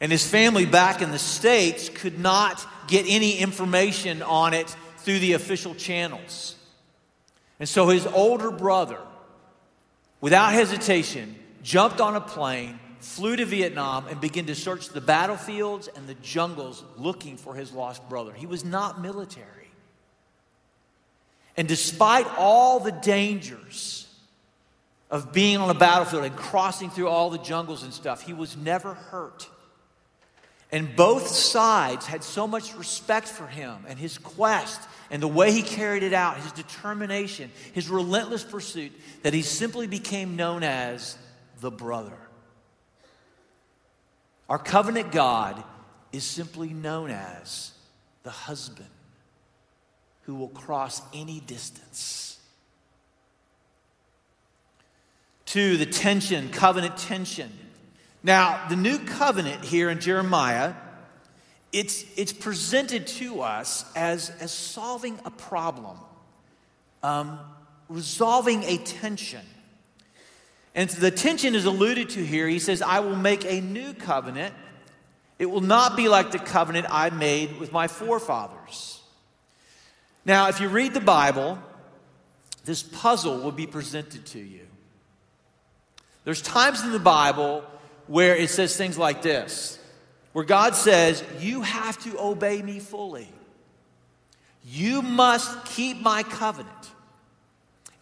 And 0.00 0.12
his 0.12 0.28
family 0.28 0.66
back 0.66 1.00
in 1.00 1.10
the 1.10 1.18
States 1.18 1.88
could 1.88 2.18
not 2.18 2.64
get 2.86 3.06
any 3.08 3.38
information 3.38 4.22
on 4.22 4.52
it 4.52 4.76
through 5.06 5.20
the 5.20 5.34
official 5.34 5.72
channels. 5.76 6.56
And 7.60 7.68
so 7.68 7.88
his 7.88 8.06
older 8.08 8.50
brother, 8.50 8.98
without 10.20 10.52
hesitation, 10.52 11.36
jumped 11.62 12.00
on 12.00 12.16
a 12.16 12.20
plane, 12.20 12.80
flew 12.98 13.36
to 13.36 13.44
Vietnam, 13.44 14.08
and 14.08 14.20
began 14.20 14.46
to 14.46 14.56
search 14.56 14.88
the 14.88 15.00
battlefields 15.00 15.88
and 15.94 16.08
the 16.08 16.16
jungles 16.16 16.82
looking 16.96 17.36
for 17.36 17.54
his 17.54 17.72
lost 17.72 18.06
brother. 18.08 18.32
He 18.32 18.46
was 18.46 18.64
not 18.64 19.00
military. 19.00 19.70
And 21.56 21.68
despite 21.68 22.26
all 22.36 22.80
the 22.80 22.92
dangers 22.92 24.12
of 25.08 25.32
being 25.32 25.58
on 25.58 25.70
a 25.70 25.78
battlefield 25.78 26.24
and 26.24 26.34
crossing 26.34 26.90
through 26.90 27.08
all 27.08 27.30
the 27.30 27.38
jungles 27.38 27.84
and 27.84 27.94
stuff, 27.94 28.22
he 28.22 28.32
was 28.32 28.56
never 28.56 28.94
hurt. 28.94 29.48
And 30.72 30.96
both 30.96 31.28
sides 31.28 32.06
had 32.06 32.24
so 32.24 32.48
much 32.48 32.74
respect 32.74 33.28
for 33.28 33.46
him 33.46 33.84
and 33.86 34.00
his 34.00 34.18
quest 34.18 34.80
and 35.10 35.22
the 35.22 35.28
way 35.28 35.52
he 35.52 35.62
carried 35.62 36.02
it 36.02 36.12
out, 36.12 36.38
his 36.38 36.52
determination, 36.52 37.50
his 37.72 37.88
relentless 37.88 38.44
pursuit, 38.44 38.92
that 39.22 39.34
he 39.34 39.42
simply 39.42 39.86
became 39.86 40.36
known 40.36 40.62
as 40.62 41.16
the 41.60 41.70
brother. 41.70 42.18
Our 44.48 44.58
covenant 44.58 45.12
God 45.12 45.62
is 46.12 46.24
simply 46.24 46.68
known 46.68 47.10
as 47.10 47.72
the 48.22 48.30
husband 48.30 48.88
who 50.22 50.34
will 50.34 50.48
cross 50.48 51.02
any 51.14 51.40
distance. 51.40 52.38
Two, 55.44 55.76
the 55.76 55.86
tension, 55.86 56.50
covenant 56.50 56.96
tension. 56.96 57.50
Now, 58.22 58.66
the 58.68 58.76
new 58.76 58.98
covenant 58.98 59.64
here 59.64 59.88
in 59.88 60.00
Jeremiah 60.00 60.74
it's, 61.72 62.04
it's 62.16 62.32
presented 62.32 63.06
to 63.06 63.42
us 63.42 63.84
as, 63.94 64.30
as 64.40 64.52
solving 64.52 65.18
a 65.24 65.30
problem, 65.30 65.98
um, 67.02 67.38
resolving 67.88 68.62
a 68.64 68.78
tension. 68.78 69.44
And 70.74 70.90
the 70.90 71.10
tension 71.10 71.54
is 71.54 71.64
alluded 71.64 72.10
to 72.10 72.24
here. 72.24 72.48
He 72.48 72.58
says, 72.58 72.82
I 72.82 73.00
will 73.00 73.16
make 73.16 73.44
a 73.44 73.60
new 73.60 73.94
covenant. 73.94 74.54
It 75.38 75.46
will 75.46 75.60
not 75.60 75.96
be 75.96 76.08
like 76.08 76.30
the 76.30 76.38
covenant 76.38 76.86
I 76.90 77.10
made 77.10 77.58
with 77.58 77.72
my 77.72 77.88
forefathers. 77.88 79.00
Now, 80.24 80.48
if 80.48 80.60
you 80.60 80.68
read 80.68 80.92
the 80.92 81.00
Bible, 81.00 81.58
this 82.64 82.82
puzzle 82.82 83.38
will 83.38 83.52
be 83.52 83.66
presented 83.66 84.26
to 84.26 84.38
you. 84.38 84.66
There's 86.24 86.42
times 86.42 86.82
in 86.82 86.90
the 86.90 86.98
Bible 86.98 87.64
where 88.08 88.34
it 88.34 88.50
says 88.50 88.76
things 88.76 88.98
like 88.98 89.22
this 89.22 89.75
where 90.36 90.44
God 90.44 90.74
says, 90.74 91.24
You 91.40 91.62
have 91.62 91.96
to 92.04 92.20
obey 92.20 92.60
me 92.60 92.78
fully. 92.78 93.26
You 94.66 95.00
must 95.00 95.64
keep 95.64 96.02
my 96.02 96.24
covenant. 96.24 96.90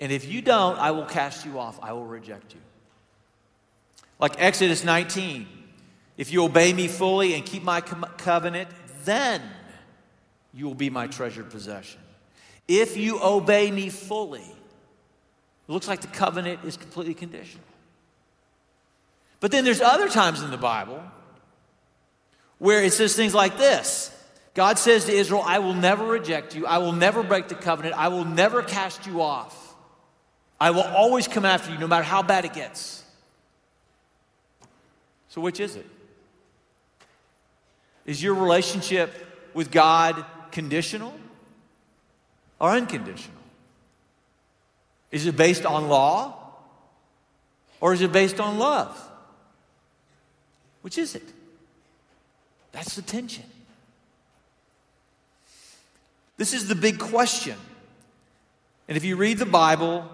And 0.00 0.10
if 0.10 0.26
you 0.26 0.42
don't, 0.42 0.76
I 0.80 0.90
will 0.90 1.04
cast 1.04 1.46
you 1.46 1.60
off, 1.60 1.78
I 1.80 1.92
will 1.92 2.06
reject 2.06 2.52
you. 2.52 2.60
Like 4.18 4.34
Exodus 4.38 4.82
19 4.82 5.46
if 6.16 6.32
you 6.32 6.42
obey 6.42 6.72
me 6.72 6.88
fully 6.88 7.34
and 7.34 7.46
keep 7.46 7.62
my 7.62 7.80
covenant, 7.80 8.68
then 9.04 9.40
you 10.52 10.66
will 10.66 10.74
be 10.74 10.90
my 10.90 11.06
treasured 11.06 11.50
possession. 11.50 12.00
If 12.66 12.96
you 12.96 13.22
obey 13.22 13.70
me 13.70 13.90
fully, 13.90 14.40
it 14.40 15.72
looks 15.72 15.86
like 15.86 16.00
the 16.00 16.08
covenant 16.08 16.64
is 16.64 16.76
completely 16.76 17.14
conditional. 17.14 17.64
But 19.38 19.52
then 19.52 19.64
there's 19.64 19.80
other 19.80 20.08
times 20.08 20.42
in 20.42 20.50
the 20.50 20.56
Bible 20.56 21.00
where 22.64 22.82
it 22.82 22.94
says 22.94 23.14
things 23.14 23.34
like 23.34 23.58
this 23.58 24.10
God 24.54 24.78
says 24.78 25.04
to 25.04 25.12
Israel, 25.12 25.42
I 25.44 25.58
will 25.58 25.74
never 25.74 26.06
reject 26.06 26.56
you, 26.56 26.66
I 26.66 26.78
will 26.78 26.92
never 26.92 27.22
break 27.22 27.48
the 27.48 27.54
covenant, 27.54 27.94
I 27.94 28.08
will 28.08 28.24
never 28.24 28.62
cast 28.62 29.06
you 29.06 29.20
off. 29.20 29.74
I 30.58 30.70
will 30.70 30.84
always 30.84 31.28
come 31.28 31.44
after 31.44 31.70
you 31.70 31.78
no 31.78 31.86
matter 31.86 32.04
how 32.04 32.22
bad 32.22 32.46
it 32.46 32.54
gets. 32.54 33.04
So, 35.28 35.42
which 35.42 35.60
is 35.60 35.76
it? 35.76 35.84
Is 38.06 38.22
your 38.22 38.32
relationship 38.32 39.12
with 39.52 39.70
God 39.70 40.24
conditional 40.50 41.12
or 42.58 42.70
unconditional? 42.70 43.42
Is 45.10 45.26
it 45.26 45.36
based 45.36 45.66
on 45.66 45.88
law 45.88 46.34
or 47.78 47.92
is 47.92 48.00
it 48.00 48.10
based 48.10 48.40
on 48.40 48.58
love? 48.58 48.96
Which 50.80 50.96
is 50.96 51.14
it? 51.14 51.28
That's 52.74 52.96
the 52.96 53.02
tension. 53.02 53.44
This 56.36 56.52
is 56.52 56.66
the 56.66 56.74
big 56.74 56.98
question. 56.98 57.56
And 58.88 58.96
if 58.96 59.04
you 59.04 59.16
read 59.16 59.38
the 59.38 59.46
Bible, 59.46 60.10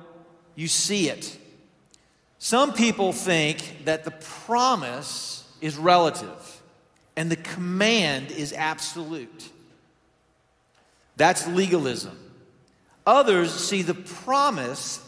you 0.55 0.69
see 0.69 1.09
it. 1.09 1.39
Some 2.39 2.75
people 2.75 3.13
think 3.13 3.87
that 3.87 4.05
the 4.05 4.11
promise 4.11 5.51
is 5.63 5.77
relative 5.77 6.63
and 7.17 7.31
the 7.31 7.37
command 7.37 8.31
is 8.31 8.53
absolute. 8.53 9.51
That's 11.17 11.47
legalism. 11.49 12.17
Others 13.07 13.53
see 13.53 13.81
the 13.83 13.95
promise 13.95 15.03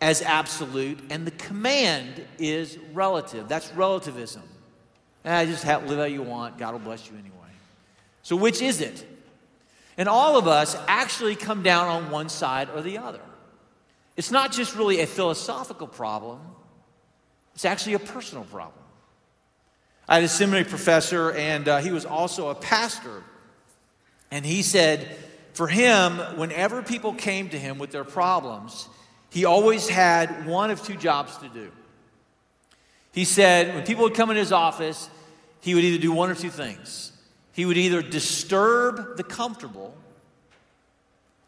as 0.00 0.22
absolute 0.22 0.98
and 1.10 1.24
the 1.24 1.30
command 1.32 2.24
is 2.38 2.78
relative. 2.92 3.48
That's 3.48 3.72
relativism. 3.74 4.42
I 5.34 5.46
just 5.46 5.64
have, 5.64 5.88
live 5.88 5.98
how 5.98 6.04
you 6.04 6.22
want. 6.22 6.58
God 6.58 6.72
will 6.72 6.80
bless 6.80 7.08
you 7.10 7.14
anyway. 7.14 7.32
So, 8.22 8.36
which 8.36 8.62
is 8.62 8.80
it? 8.80 9.04
And 9.98 10.08
all 10.08 10.36
of 10.36 10.46
us 10.46 10.76
actually 10.86 11.36
come 11.36 11.62
down 11.62 11.88
on 11.88 12.10
one 12.10 12.28
side 12.28 12.68
or 12.74 12.82
the 12.82 12.98
other. 12.98 13.20
It's 14.16 14.30
not 14.30 14.52
just 14.52 14.74
really 14.76 15.00
a 15.00 15.06
philosophical 15.06 15.86
problem, 15.86 16.40
it's 17.54 17.64
actually 17.64 17.94
a 17.94 17.98
personal 17.98 18.44
problem. 18.44 18.84
I 20.08 20.16
had 20.16 20.24
a 20.24 20.28
seminary 20.28 20.64
professor, 20.64 21.32
and 21.32 21.66
uh, 21.66 21.78
he 21.78 21.90
was 21.90 22.04
also 22.04 22.48
a 22.48 22.54
pastor. 22.54 23.24
And 24.30 24.44
he 24.44 24.62
said, 24.62 25.16
for 25.52 25.66
him, 25.66 26.18
whenever 26.36 26.82
people 26.82 27.12
came 27.12 27.48
to 27.48 27.58
him 27.58 27.78
with 27.78 27.90
their 27.90 28.04
problems, 28.04 28.88
he 29.30 29.44
always 29.44 29.88
had 29.88 30.46
one 30.46 30.70
of 30.70 30.82
two 30.82 30.96
jobs 30.96 31.36
to 31.38 31.48
do. 31.48 31.72
He 33.12 33.24
said, 33.24 33.74
when 33.74 33.84
people 33.84 34.04
would 34.04 34.14
come 34.14 34.30
in 34.30 34.36
his 34.36 34.52
office, 34.52 35.08
he 35.66 35.74
would 35.74 35.82
either 35.82 36.00
do 36.00 36.12
one 36.12 36.30
or 36.30 36.36
two 36.36 36.48
things. 36.48 37.10
He 37.50 37.66
would 37.66 37.76
either 37.76 38.00
disturb 38.00 39.16
the 39.16 39.24
comfortable 39.24 39.96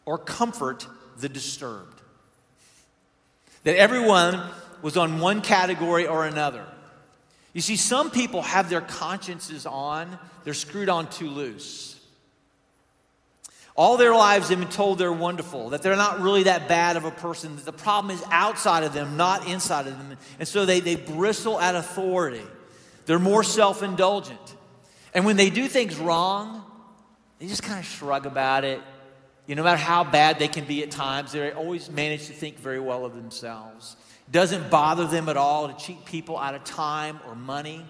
or 0.04 0.18
comfort 0.18 0.88
the 1.20 1.28
disturbed. 1.28 2.02
That 3.62 3.76
everyone 3.76 4.42
was 4.82 4.96
on 4.96 5.20
one 5.20 5.40
category 5.40 6.08
or 6.08 6.26
another. 6.26 6.64
You 7.52 7.60
see, 7.60 7.76
some 7.76 8.10
people 8.10 8.42
have 8.42 8.68
their 8.68 8.80
consciences 8.80 9.66
on, 9.66 10.18
they're 10.42 10.52
screwed 10.52 10.88
on 10.88 11.08
too 11.10 11.30
loose. 11.30 12.04
All 13.76 13.98
their 13.98 14.16
lives 14.16 14.48
they've 14.48 14.58
been 14.58 14.66
told 14.66 14.98
they're 14.98 15.12
wonderful, 15.12 15.70
that 15.70 15.82
they're 15.82 15.94
not 15.94 16.18
really 16.18 16.42
that 16.42 16.66
bad 16.66 16.96
of 16.96 17.04
a 17.04 17.12
person, 17.12 17.54
that 17.54 17.64
the 17.64 17.72
problem 17.72 18.16
is 18.16 18.24
outside 18.32 18.82
of 18.82 18.92
them, 18.92 19.16
not 19.16 19.46
inside 19.46 19.86
of 19.86 19.96
them. 19.96 20.18
And 20.40 20.48
so 20.48 20.66
they, 20.66 20.80
they 20.80 20.96
bristle 20.96 21.60
at 21.60 21.76
authority. 21.76 22.42
They're 23.08 23.18
more 23.18 23.42
self 23.42 23.82
indulgent. 23.82 24.38
And 25.14 25.24
when 25.24 25.36
they 25.36 25.48
do 25.48 25.66
things 25.66 25.96
wrong, 25.96 26.62
they 27.38 27.46
just 27.46 27.62
kind 27.62 27.78
of 27.78 27.86
shrug 27.86 28.26
about 28.26 28.64
it. 28.64 28.82
You 29.46 29.54
know, 29.54 29.62
no 29.62 29.64
matter 29.64 29.78
how 29.78 30.04
bad 30.04 30.38
they 30.38 30.46
can 30.46 30.66
be 30.66 30.82
at 30.82 30.90
times, 30.90 31.32
they 31.32 31.50
always 31.50 31.90
manage 31.90 32.26
to 32.26 32.34
think 32.34 32.58
very 32.58 32.78
well 32.78 33.06
of 33.06 33.14
themselves. 33.16 33.96
It 34.28 34.32
doesn't 34.32 34.68
bother 34.68 35.06
them 35.06 35.30
at 35.30 35.38
all 35.38 35.68
to 35.68 35.84
cheat 35.84 36.04
people 36.04 36.36
out 36.36 36.54
of 36.54 36.64
time 36.64 37.18
or 37.26 37.34
money. 37.34 37.82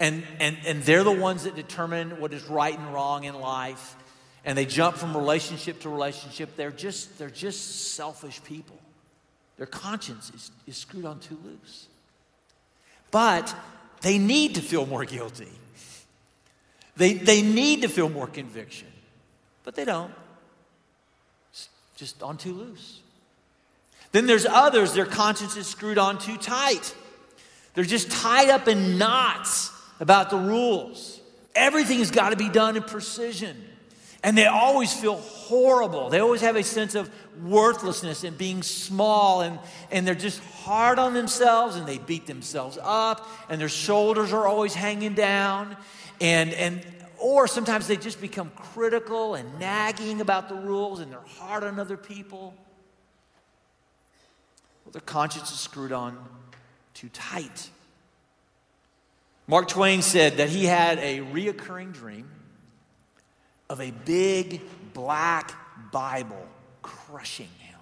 And, 0.00 0.24
and, 0.40 0.58
and 0.66 0.82
they're 0.82 1.04
the 1.04 1.12
ones 1.12 1.44
that 1.44 1.54
determine 1.54 2.20
what 2.20 2.34
is 2.34 2.44
right 2.46 2.76
and 2.76 2.92
wrong 2.92 3.24
in 3.24 3.38
life 3.38 3.94
and 4.44 4.56
they 4.56 4.64
jump 4.64 4.96
from 4.96 5.16
relationship 5.16 5.80
to 5.80 5.88
relationship. 5.88 6.56
They're 6.56 6.70
just, 6.70 7.18
they're 7.18 7.30
just 7.30 7.94
selfish 7.94 8.42
people. 8.44 8.78
Their 9.56 9.66
conscience 9.66 10.30
is, 10.34 10.50
is 10.66 10.76
screwed 10.76 11.04
on 11.04 11.18
too 11.18 11.38
loose. 11.44 11.88
But 13.10 13.54
they 14.06 14.18
need 14.18 14.54
to 14.54 14.60
feel 14.60 14.86
more 14.86 15.04
guilty. 15.04 15.50
They, 16.96 17.14
they 17.14 17.42
need 17.42 17.82
to 17.82 17.88
feel 17.88 18.08
more 18.08 18.28
conviction, 18.28 18.86
but 19.64 19.74
they 19.74 19.84
don't. 19.84 20.12
It's 21.50 21.68
just 21.96 22.22
on 22.22 22.36
too 22.36 22.52
loose. 22.52 23.00
Then 24.12 24.28
there's 24.28 24.46
others, 24.46 24.94
their 24.94 25.06
conscience 25.06 25.56
is 25.56 25.66
screwed 25.66 25.98
on 25.98 26.18
too 26.18 26.36
tight. 26.36 26.94
They're 27.74 27.82
just 27.82 28.08
tied 28.08 28.48
up 28.48 28.68
in 28.68 28.96
knots 28.96 29.72
about 29.98 30.30
the 30.30 30.38
rules. 30.38 31.20
Everything's 31.56 32.12
got 32.12 32.30
to 32.30 32.36
be 32.36 32.48
done 32.48 32.76
in 32.76 32.84
precision. 32.84 33.56
And 34.22 34.36
they 34.36 34.46
always 34.46 34.92
feel 34.92 35.16
horrible. 35.16 36.08
They 36.10 36.18
always 36.20 36.40
have 36.40 36.56
a 36.56 36.62
sense 36.62 36.94
of 36.94 37.10
worthlessness 37.42 38.24
and 38.24 38.36
being 38.36 38.62
small, 38.62 39.42
and, 39.42 39.58
and 39.90 40.06
they're 40.06 40.14
just 40.14 40.42
hard 40.62 40.98
on 40.98 41.14
themselves 41.14 41.76
and 41.76 41.86
they 41.86 41.98
beat 41.98 42.26
themselves 42.26 42.78
up, 42.82 43.28
and 43.48 43.60
their 43.60 43.68
shoulders 43.68 44.32
are 44.32 44.46
always 44.46 44.74
hanging 44.74 45.14
down. 45.14 45.76
And, 46.20 46.52
and, 46.54 46.84
or 47.18 47.46
sometimes 47.46 47.86
they 47.86 47.96
just 47.96 48.20
become 48.20 48.50
critical 48.56 49.34
and 49.34 49.58
nagging 49.58 50.20
about 50.20 50.48
the 50.48 50.54
rules 50.54 51.00
and 51.00 51.10
they're 51.12 51.20
hard 51.38 51.64
on 51.64 51.78
other 51.78 51.96
people. 51.96 52.54
Well, 54.84 54.92
their 54.92 55.02
conscience 55.02 55.50
is 55.50 55.58
screwed 55.58 55.92
on 55.92 56.18
too 56.94 57.08
tight. 57.10 57.70
Mark 59.46 59.68
Twain 59.68 60.02
said 60.02 60.38
that 60.38 60.48
he 60.48 60.64
had 60.64 60.98
a 60.98 61.18
reoccurring 61.18 61.92
dream 61.92 62.28
of 63.68 63.80
a 63.80 63.90
big 63.90 64.60
black 64.92 65.52
Bible 65.92 66.46
crushing 66.82 67.48
him. 67.58 67.80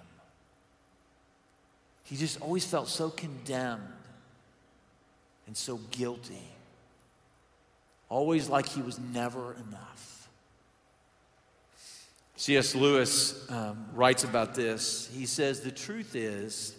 He 2.03 2.15
just 2.15 2.41
always 2.41 2.65
felt 2.65 2.87
so 2.87 3.09
condemned 3.09 3.81
and 5.47 5.55
so 5.55 5.77
guilty, 5.91 6.47
always 8.09 8.49
like 8.49 8.67
he 8.67 8.81
was 8.81 8.99
never 8.99 9.53
enough. 9.53 10.27
C.S. 12.37 12.75
Lewis 12.75 13.49
um, 13.49 13.87
writes 13.93 14.23
about 14.23 14.55
this. 14.55 15.09
He 15.13 15.25
says, 15.25 15.61
The 15.61 15.71
truth 15.71 16.15
is, 16.15 16.75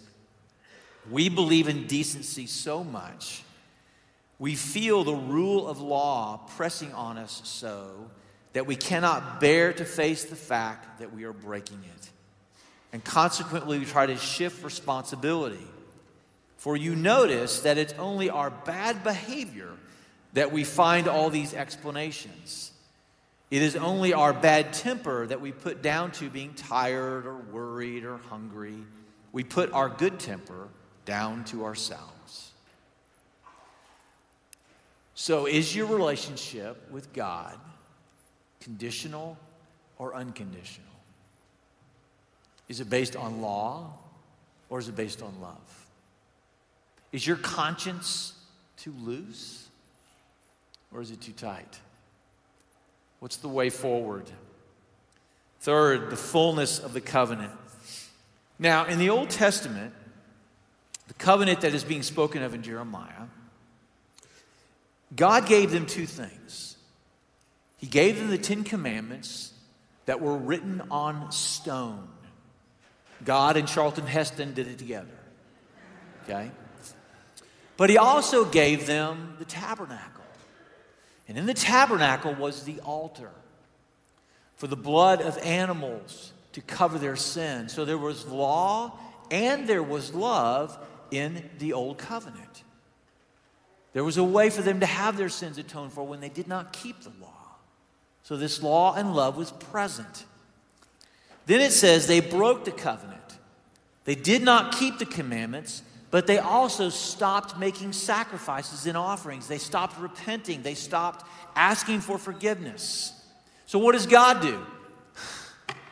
we 1.09 1.29
believe 1.29 1.67
in 1.67 1.87
decency 1.87 2.45
so 2.45 2.83
much, 2.83 3.43
we 4.39 4.55
feel 4.55 5.03
the 5.03 5.15
rule 5.15 5.67
of 5.67 5.81
law 5.81 6.41
pressing 6.55 6.93
on 6.93 7.17
us 7.17 7.41
so 7.43 8.11
that 8.57 8.65
we 8.65 8.75
cannot 8.75 9.39
bear 9.39 9.71
to 9.71 9.85
face 9.85 10.23
the 10.23 10.35
fact 10.35 10.97
that 10.97 11.13
we 11.13 11.25
are 11.25 11.31
breaking 11.31 11.79
it. 11.95 12.09
And 12.91 13.03
consequently, 13.03 13.77
we 13.77 13.85
try 13.85 14.07
to 14.07 14.17
shift 14.17 14.63
responsibility. 14.63 15.67
For 16.57 16.75
you 16.75 16.95
notice 16.95 17.59
that 17.59 17.77
it's 17.77 17.93
only 17.99 18.31
our 18.31 18.49
bad 18.49 19.03
behavior 19.03 19.69
that 20.33 20.51
we 20.51 20.63
find 20.63 21.07
all 21.07 21.29
these 21.29 21.53
explanations. 21.53 22.71
It 23.51 23.61
is 23.61 23.75
only 23.75 24.13
our 24.13 24.33
bad 24.33 24.73
temper 24.73 25.27
that 25.27 25.39
we 25.39 25.51
put 25.51 25.83
down 25.83 26.09
to 26.13 26.27
being 26.27 26.55
tired 26.55 27.27
or 27.27 27.37
worried 27.37 28.05
or 28.05 28.17
hungry. 28.17 28.79
We 29.33 29.43
put 29.43 29.71
our 29.71 29.87
good 29.87 30.17
temper 30.17 30.67
down 31.05 31.43
to 31.45 31.63
ourselves. 31.63 32.53
So, 35.13 35.45
is 35.45 35.75
your 35.75 35.85
relationship 35.85 36.89
with 36.89 37.13
God 37.13 37.59
conditional 38.67 39.37
or 39.97 40.13
unconditional? 40.13 40.89
Is 42.67 42.81
it 42.81 42.89
based 42.89 43.15
on 43.15 43.41
law 43.41 43.93
or 44.69 44.77
is 44.79 44.89
it 44.89 44.95
based 44.95 45.21
on 45.21 45.33
love? 45.41 45.87
Is 47.13 47.25
your 47.25 47.37
conscience 47.37 48.33
too 48.75 48.93
loose 49.01 49.69
or 50.93 51.01
is 51.01 51.11
it 51.11 51.21
too 51.21 51.31
tight? 51.31 51.79
What's 53.21 53.37
the 53.37 53.47
way 53.47 53.69
forward? 53.69 54.25
Third, 55.61 56.09
the 56.09 56.17
fullness 56.17 56.77
of 56.77 56.91
the 56.91 57.01
covenant. 57.01 57.53
Now, 58.59 58.85
in 58.85 58.99
the 58.99 59.09
Old 59.09 59.29
Testament, 59.29 59.93
the 61.07 61.13
covenant 61.13 61.61
that 61.61 61.73
is 61.73 61.85
being 61.85 62.03
spoken 62.03 62.43
of 62.43 62.53
in 62.53 62.63
Jeremiah, 62.63 63.27
God 65.15 65.45
gave 65.45 65.71
them 65.71 65.85
two 65.85 66.05
things. 66.05 66.66
He 67.77 67.87
gave 67.87 68.17
them 68.17 68.29
the 68.29 68.37
Ten 68.37 68.63
Commandments 68.63 69.53
that 70.05 70.21
were 70.21 70.35
written 70.35 70.81
on 70.89 71.31
stone. 71.31 72.07
God 73.23 73.57
and 73.57 73.67
Charlton 73.67 74.05
Heston 74.05 74.53
did 74.53 74.67
it 74.67 74.77
together. 74.77 75.07
Okay? 76.23 76.51
But 77.77 77.89
He 77.89 77.97
also 77.97 78.45
gave 78.45 78.87
them 78.87 79.35
the 79.39 79.45
tabernacle. 79.45 80.23
And 81.27 81.37
in 81.37 81.45
the 81.45 81.53
tabernacle 81.53 82.33
was 82.33 82.63
the 82.63 82.79
altar 82.81 83.31
for 84.55 84.67
the 84.67 84.77
blood 84.77 85.21
of 85.21 85.37
animals 85.39 86.33
to 86.53 86.61
cover 86.61 86.97
their 86.97 87.15
sin. 87.15 87.69
So 87.69 87.85
there 87.85 87.97
was 87.97 88.25
law 88.25 88.97
and 89.29 89.67
there 89.67 89.83
was 89.83 90.13
love 90.13 90.77
in 91.11 91.49
the 91.59 91.73
old 91.73 91.97
covenant. 91.97 92.63
There 93.93 94.03
was 94.03 94.17
a 94.17 94.23
way 94.23 94.49
for 94.49 94.61
them 94.61 94.79
to 94.79 94.85
have 94.85 95.17
their 95.17 95.29
sins 95.29 95.57
atoned 95.57 95.93
for 95.93 96.03
when 96.03 96.19
they 96.19 96.29
did 96.29 96.47
not 96.47 96.73
keep 96.73 97.01
the 97.01 97.11
law. 97.21 97.36
So 98.27 98.35
this 98.35 98.61
law 98.61 98.93
and 98.93 99.15
love 99.15 99.37
was 99.37 99.51
present. 99.53 100.25
Then 101.45 101.61
it 101.61 101.71
says 101.71 102.07
they 102.07 102.19
broke 102.19 102.65
the 102.65 102.73
covenant. 102.73 103.37
They 104.03 104.15
did 104.15 104.41
not 104.41 104.75
keep 104.75 104.99
the 104.99 105.05
commandments, 105.05 105.81
but 106.11 106.27
they 106.27 106.37
also 106.37 106.89
stopped 106.89 107.57
making 107.57 107.93
sacrifices 107.93 108.85
and 108.85 108.97
offerings. 108.97 109.47
They 109.47 109.59
stopped 109.59 109.97
repenting. 109.97 110.61
They 110.61 110.73
stopped 110.73 111.25
asking 111.55 112.01
for 112.01 112.17
forgiveness. 112.17 113.13
So, 113.65 113.79
what 113.79 113.93
does 113.93 114.07
God 114.07 114.41
do? 114.41 114.59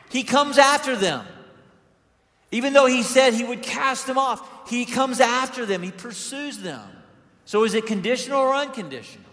He 0.10 0.24
comes 0.24 0.58
after 0.58 0.98
them. 0.98 1.26
Even 2.52 2.74
though 2.74 2.86
He 2.86 3.04
said 3.04 3.34
He 3.34 3.45
would 3.45 3.62
cast 3.62 4.08
them 4.08 4.17
off, 4.17 4.69
He 4.69 4.84
comes 4.84 5.21
after 5.21 5.65
them. 5.65 5.84
He 5.84 5.91
pursues 5.91 6.58
them. 6.58 6.86
So, 7.45 7.63
is 7.63 7.76
it 7.76 7.86
conditional 7.86 8.39
or 8.39 8.54
unconditional? 8.54 9.24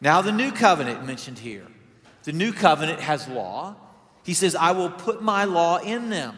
Now, 0.00 0.22
the 0.22 0.32
new 0.32 0.52
covenant 0.52 1.04
mentioned 1.04 1.38
here. 1.38 1.66
The 2.24 2.32
new 2.32 2.52
covenant 2.52 3.00
has 3.00 3.26
law. 3.28 3.76
He 4.24 4.34
says, 4.34 4.54
I 4.54 4.72
will 4.72 4.90
put 4.90 5.22
my 5.22 5.44
law 5.44 5.78
in 5.78 6.10
them 6.10 6.36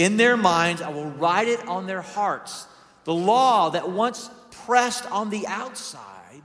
in 0.00 0.16
their 0.16 0.38
minds, 0.38 0.80
I 0.80 0.88
will 0.88 1.10
write 1.10 1.46
it 1.46 1.68
on 1.68 1.86
their 1.86 2.00
hearts. 2.00 2.66
The 3.04 3.12
law 3.12 3.68
that 3.68 3.90
once 3.90 4.30
pressed 4.50 5.04
on 5.12 5.28
the 5.28 5.46
outside 5.46 6.42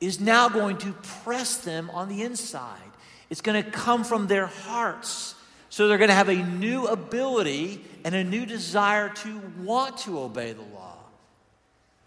is 0.00 0.18
now 0.18 0.48
going 0.48 0.78
to 0.78 0.92
press 1.22 1.58
them 1.58 1.90
on 1.90 2.08
the 2.08 2.22
inside. 2.22 2.80
It's 3.28 3.42
going 3.42 3.62
to 3.62 3.70
come 3.70 4.02
from 4.02 4.28
their 4.28 4.46
hearts. 4.46 5.34
So 5.68 5.88
they're 5.88 5.98
going 5.98 6.08
to 6.08 6.14
have 6.14 6.30
a 6.30 6.42
new 6.42 6.86
ability 6.86 7.84
and 8.02 8.14
a 8.14 8.24
new 8.24 8.46
desire 8.46 9.10
to 9.10 9.42
want 9.58 9.98
to 9.98 10.18
obey 10.18 10.54
the 10.54 10.62
law. 10.62 10.96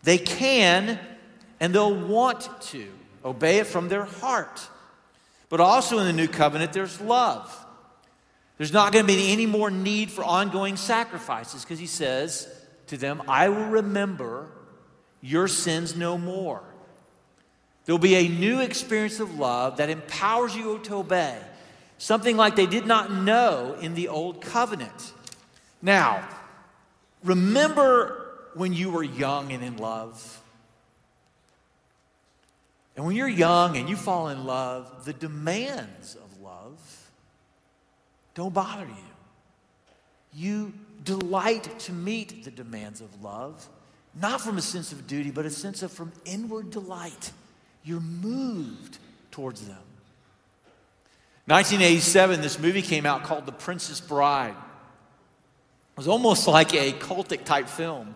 They 0.02 0.18
can 0.18 0.98
and 1.60 1.76
they'll 1.76 1.94
want 1.94 2.50
to 2.62 2.88
obey 3.23 3.60
it 3.60 3.67
from 3.67 3.89
their 3.89 4.05
heart. 4.05 4.67
But 5.49 5.60
also 5.60 5.97
in 5.99 6.05
the 6.05 6.13
new 6.13 6.27
covenant, 6.27 6.73
there's 6.73 7.01
love. 7.01 7.65
There's 8.58 8.73
not 8.73 8.91
going 8.91 9.05
to 9.05 9.12
be 9.12 9.32
any 9.32 9.45
more 9.45 9.71
need 9.71 10.12
for 10.12 10.23
ongoing 10.23 10.77
sacrifices 10.77 11.63
because 11.63 11.79
he 11.79 11.88
says 11.88 12.47
to 12.88 12.97
them, 12.97 13.23
I 13.27 13.49
will 13.49 13.65
remember 13.65 14.49
your 15.21 15.47
sins 15.47 15.95
no 15.95 16.17
more. 16.17 16.62
There'll 17.86 17.99
be 17.99 18.15
a 18.15 18.27
new 18.27 18.60
experience 18.60 19.19
of 19.19 19.39
love 19.39 19.77
that 19.77 19.89
empowers 19.89 20.55
you 20.55 20.79
to 20.84 20.95
obey, 20.95 21.38
something 21.97 22.38
like 22.38 22.55
they 22.55 22.67
did 22.67 22.86
not 22.86 23.12
know 23.12 23.75
in 23.82 23.95
the 23.95 24.10
old 24.10 24.41
covenant. 24.41 25.13
Now, 25.82 26.27
remember 27.23 28.49
when 28.53 28.73
you 28.73 28.91
were 28.91 29.03
young 29.03 29.51
and 29.51 29.63
in 29.63 29.77
love? 29.77 30.38
And 32.99 33.05
when 33.05 33.15
you're 33.15 33.29
young 33.29 33.77
and 33.77 33.88
you 33.88 33.95
fall 33.95 34.27
in 34.27 34.43
love, 34.43 35.05
the 35.05 35.13
demands 35.13 36.15
of 36.15 36.41
love 36.41 37.09
don't 38.35 38.53
bother 38.53 38.83
you. 38.83 38.93
You 40.33 40.73
delight 41.05 41.79
to 41.79 41.93
meet 41.93 42.43
the 42.43 42.51
demands 42.51 42.99
of 42.99 43.23
love, 43.23 43.65
not 44.13 44.41
from 44.41 44.57
a 44.57 44.62
sense 44.62 44.91
of 44.91 45.07
duty, 45.07 45.31
but 45.31 45.45
a 45.45 45.49
sense 45.49 45.81
of 45.81 45.93
from 45.93 46.12
inward 46.25 46.71
delight. 46.71 47.31
You're 47.85 48.01
moved 48.01 48.97
towards 49.31 49.65
them. 49.65 49.77
1987, 51.45 52.41
this 52.41 52.59
movie 52.59 52.81
came 52.81 53.05
out 53.05 53.23
called 53.23 53.45
The 53.45 53.53
Princess 53.53 54.01
Bride. 54.01 54.49
It 54.49 55.95
was 55.95 56.09
almost 56.09 56.49
like 56.49 56.73
a 56.73 56.91
cultic 56.91 57.45
type 57.45 57.69
film 57.69 58.13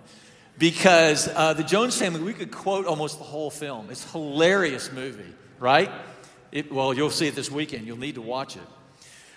because 0.58 1.28
uh, 1.28 1.54
the 1.54 1.64
Jones 1.64 1.98
family, 1.98 2.22
we 2.22 2.34
could 2.34 2.52
quote 2.52 2.86
almost 2.86 3.18
the 3.18 3.24
whole 3.24 3.50
film. 3.50 3.90
It's 3.90 4.06
a 4.06 4.10
hilarious 4.10 4.92
movie, 4.92 5.34
right? 5.60 5.90
It, 6.52 6.72
well, 6.72 6.94
you'll 6.94 7.10
see 7.10 7.28
it 7.28 7.36
this 7.36 7.50
weekend. 7.50 7.88
You'll 7.88 7.98
need 7.98 8.16
to 8.16 8.22
watch 8.22 8.56
it. 8.56 8.62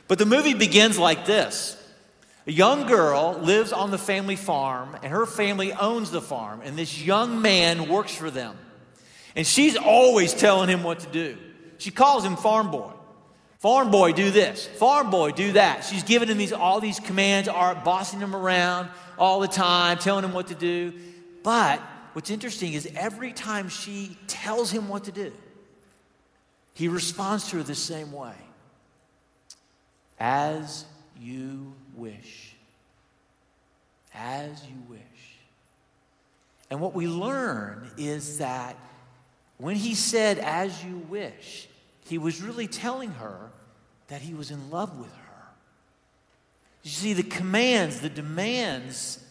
But 0.09 0.18
the 0.18 0.26
movie 0.26 0.55
begins 0.55 0.98
like 0.98 1.26
this 1.26 1.76
A 2.46 2.52
young 2.52 2.87
girl 2.87 3.38
lives 3.40 3.72
on 3.72 3.90
the 3.90 3.98
family 3.98 4.37
farm, 4.37 4.96
and 5.02 5.12
her 5.12 5.26
family 5.26 5.72
owns 5.72 6.11
the 6.11 6.20
farm, 6.20 6.61
and 6.62 6.76
this 6.76 7.02
young 7.02 7.40
man 7.40 7.88
works 7.88 8.14
for 8.14 8.31
them. 8.31 8.57
And 9.35 9.46
she's 9.46 9.76
always 9.76 10.33
telling 10.33 10.68
him 10.68 10.83
what 10.83 11.00
to 11.00 11.09
do. 11.09 11.38
She 11.79 11.90
calls 11.90 12.24
him 12.24 12.37
farm 12.37 12.70
boy. 12.70 12.92
Farm 13.59 13.90
boy, 13.90 14.12
do 14.12 14.31
this. 14.31 14.66
Farm 14.66 15.11
boy, 15.11 15.31
do 15.33 15.53
that. 15.53 15.85
She's 15.85 16.03
giving 16.03 16.29
him 16.29 16.38
these, 16.38 16.53
all 16.53 16.81
these 16.81 17.01
commands, 17.01 17.49
are 17.49 17.75
bossing 17.75 18.21
him 18.21 18.37
around 18.37 18.88
all 19.19 19.40
the 19.40 19.49
time, 19.49 19.99
telling 19.99 20.25
him 20.25 20.33
what 20.33 20.49
to 20.49 20.55
do. 20.55 20.92
But 21.42 21.81
what's 22.12 22.31
interesting 22.31 22.75
is 22.75 22.88
every 22.95 23.33
time 23.33 23.69
she 23.69 24.19
tells 24.27 24.71
him 24.71 24.88
what 24.88 25.05
to 25.05 25.12
do, 25.12 25.33
he 26.75 26.88
responds 26.88 27.49
to 27.51 27.57
her 27.57 27.62
the 27.62 27.75
same 27.75 28.12
way 28.12 28.35
as 30.21 30.85
you 31.19 31.73
wish. 31.95 32.55
As 34.14 34.62
you 34.64 34.77
wish. 34.88 35.01
And 36.71 36.81
what 36.81 36.95
we 36.95 37.07
learn 37.07 37.90
is 37.97 38.38
that 38.38 38.77
when 39.59 39.77
he 39.77 39.95
said, 39.95 40.38
as 40.38 40.85
you 40.85 40.99
wish, 41.09 41.69
he 42.09 42.19
was 42.19 42.42
really 42.42 42.66
telling 42.66 43.11
her 43.12 43.51
that 44.09 44.23
he 44.23 44.35
was 44.35 44.51
in 44.51 44.71
love 44.71 44.99
with 44.99 45.12
her. 45.12 45.42
You 46.83 46.90
see, 46.90 47.12
the 47.12 47.23
commands, 47.23 48.01
the 48.01 48.09
demands 48.09 49.23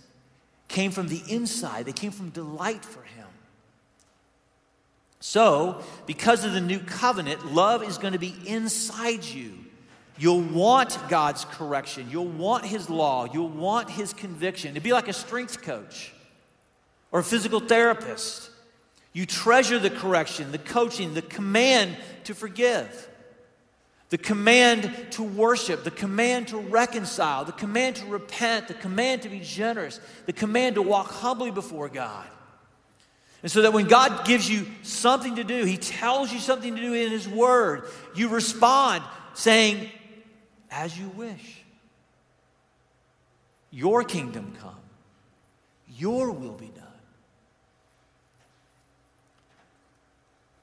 came 0.67 0.91
from 0.91 1.07
the 1.07 1.21
inside, 1.29 1.85
they 1.85 1.93
came 1.93 2.11
from 2.11 2.29
delight 2.29 2.83
for 2.83 3.01
him. 3.01 3.27
So, 5.21 5.81
because 6.05 6.45
of 6.45 6.53
the 6.53 6.61
new 6.61 6.79
covenant, 6.79 7.53
love 7.53 7.81
is 7.81 7.97
going 7.97 8.13
to 8.13 8.19
be 8.19 8.35
inside 8.45 9.23
you. 9.23 9.53
You'll 10.17 10.41
want 10.41 10.97
God's 11.09 11.45
correction. 11.45 12.07
You'll 12.09 12.27
want 12.27 12.65
His 12.65 12.89
law. 12.89 13.25
You'll 13.25 13.49
want 13.49 13.89
His 13.89 14.13
conviction. 14.13 14.71
It'd 14.71 14.83
be 14.83 14.93
like 14.93 15.07
a 15.07 15.13
strength 15.13 15.61
coach 15.61 16.13
or 17.11 17.19
a 17.19 17.23
physical 17.23 17.59
therapist. 17.59 18.49
You 19.15 19.25
treasure 19.25 19.79
the 19.79 19.89
correction, 19.89 20.51
the 20.51 20.57
coaching, 20.57 21.13
the 21.13 21.21
command 21.21 21.95
to 22.25 22.35
forgive, 22.35 23.07
the 24.09 24.17
command 24.17 24.93
to 25.11 25.23
worship, 25.23 25.85
the 25.85 25.91
command 25.91 26.49
to 26.49 26.57
reconcile, 26.57 27.45
the 27.45 27.53
command 27.53 27.95
to 27.95 28.05
repent, 28.07 28.67
the 28.67 28.73
command 28.73 29.21
to 29.21 29.29
be 29.29 29.39
generous, 29.39 30.01
the 30.25 30.33
command 30.33 30.75
to 30.75 30.81
walk 30.81 31.07
humbly 31.07 31.49
before 31.49 31.87
God. 31.87 32.27
And 33.41 33.49
so 33.49 33.61
that 33.61 33.71
when 33.71 33.87
God 33.87 34.25
gives 34.25 34.49
you 34.49 34.67
something 34.83 35.37
to 35.37 35.45
do, 35.45 35.63
He 35.63 35.77
tells 35.77 36.33
you 36.33 36.39
something 36.39 36.75
to 36.75 36.81
do 36.81 36.91
in 36.91 37.09
His 37.09 37.25
Word, 37.25 37.83
you 38.15 38.27
respond 38.27 39.01
saying, 39.33 39.89
as 40.69 40.99
you 40.99 41.07
wish. 41.07 41.63
Your 43.71 44.03
kingdom 44.03 44.57
come, 44.59 44.75
your 45.87 46.31
will 46.31 46.51
be 46.51 46.67
done. 46.67 46.84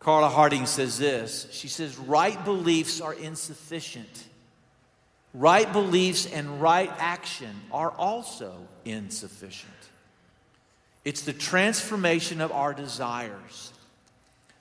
Carla 0.03 0.29
Harding 0.29 0.67
says 0.67 0.99
this. 0.99 1.47
She 1.53 1.69
says, 1.69 1.97
Right 1.97 2.43
beliefs 2.45 3.01
are 3.01 3.15
insufficient. 3.15 4.25
Right 5.33 5.73
beliefs 5.73 6.27
and 6.27 6.61
right 6.61 6.93
action 6.99 7.55
are 7.71 7.91
also 7.91 8.53
insufficient. 8.85 9.73
It's 11.05 11.23
the 11.23 11.33
transformation 11.33 12.41
of 12.41 12.53
our 12.53 12.75
desires, 12.75 13.73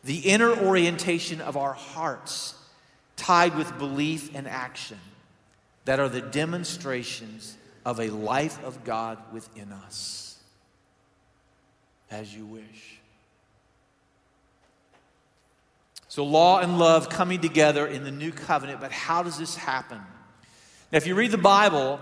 the 0.03 0.19
inner 0.19 0.51
orientation 0.51 1.41
of 1.41 1.57
our 1.57 1.73
hearts, 1.73 2.55
tied 3.15 3.55
with 3.55 3.77
belief 3.77 4.33
and 4.35 4.47
action, 4.47 4.99
that 5.85 5.99
are 5.99 6.09
the 6.09 6.21
demonstrations 6.21 7.57
of 7.83 7.99
a 7.99 8.09
life 8.09 8.63
of 8.63 8.83
God 8.83 9.17
within 9.33 9.71
us. 9.71 10.37
As 12.11 12.33
you 12.33 12.45
wish. 12.45 13.00
So, 16.11 16.25
law 16.25 16.59
and 16.59 16.77
love 16.77 17.07
coming 17.07 17.39
together 17.39 17.87
in 17.87 18.03
the 18.03 18.11
new 18.11 18.33
covenant, 18.33 18.81
but 18.81 18.91
how 18.91 19.23
does 19.23 19.37
this 19.37 19.55
happen? 19.55 19.97
Now, 20.91 20.97
if 20.97 21.07
you 21.07 21.15
read 21.15 21.31
the 21.31 21.37
Bible, 21.37 22.01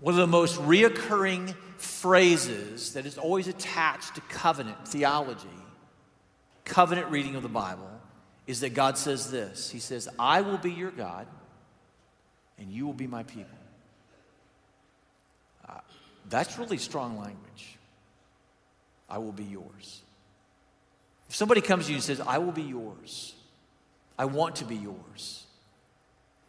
one 0.00 0.14
of 0.14 0.18
the 0.18 0.26
most 0.26 0.56
reoccurring 0.56 1.54
phrases 1.76 2.94
that 2.94 3.06
is 3.06 3.16
always 3.16 3.46
attached 3.46 4.16
to 4.16 4.20
covenant 4.22 4.88
theology, 4.88 5.46
covenant 6.64 7.12
reading 7.12 7.36
of 7.36 7.44
the 7.44 7.48
Bible, 7.48 7.88
is 8.48 8.58
that 8.62 8.74
God 8.74 8.98
says 8.98 9.30
this 9.30 9.70
He 9.70 9.78
says, 9.78 10.08
I 10.18 10.40
will 10.40 10.58
be 10.58 10.72
your 10.72 10.90
God, 10.90 11.28
and 12.58 12.72
you 12.72 12.86
will 12.86 12.92
be 12.92 13.06
my 13.06 13.22
people. 13.22 13.46
Uh, 15.68 15.74
that's 16.28 16.58
really 16.58 16.78
strong 16.78 17.20
language. 17.20 17.78
I 19.08 19.18
will 19.18 19.30
be 19.30 19.44
yours. 19.44 20.02
If 21.30 21.36
somebody 21.36 21.60
comes 21.60 21.86
to 21.86 21.92
you 21.92 21.96
and 21.98 22.02
says, 22.02 22.20
I 22.20 22.38
will 22.38 22.50
be 22.50 22.64
yours, 22.64 23.36
I 24.18 24.24
want 24.24 24.56
to 24.56 24.64
be 24.64 24.74
yours, 24.74 25.46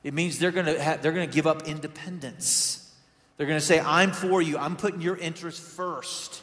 it 0.04 0.12
means 0.12 0.39
they're 0.39 0.50
going 0.50 0.65
to, 0.65 0.74
they're 0.74 1.12
going 1.12 1.30
to 1.30 1.34
give 1.34 1.46
up 1.46 1.67
independence. 1.67 2.91
They're 3.38 3.46
going 3.46 3.60
to 3.60 3.65
say, 3.65 3.80
I'm 3.80 4.12
for 4.12 4.41
you, 4.41 4.58
I'm 4.58 4.76
putting 4.76 5.00
your 5.00 5.15
interests 5.15 5.76
first. 5.76 6.41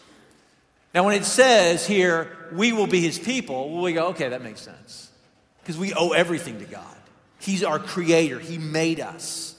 Now, 0.94 1.04
when 1.04 1.16
it 1.16 1.24
says 1.24 1.84
here, 1.84 2.30
we 2.52 2.72
will 2.72 2.86
be 2.86 3.00
his 3.00 3.18
people, 3.18 3.82
we 3.82 3.92
go, 3.92 4.10
okay, 4.10 4.28
that 4.28 4.40
makes 4.40 4.60
sense. 4.60 5.10
Because 5.60 5.76
we 5.76 5.92
owe 5.92 6.10
everything 6.10 6.60
to 6.60 6.64
God. 6.64 6.96
He's 7.40 7.64
our 7.64 7.80
creator, 7.80 8.38
He 8.38 8.56
made 8.56 9.00
us. 9.00 9.56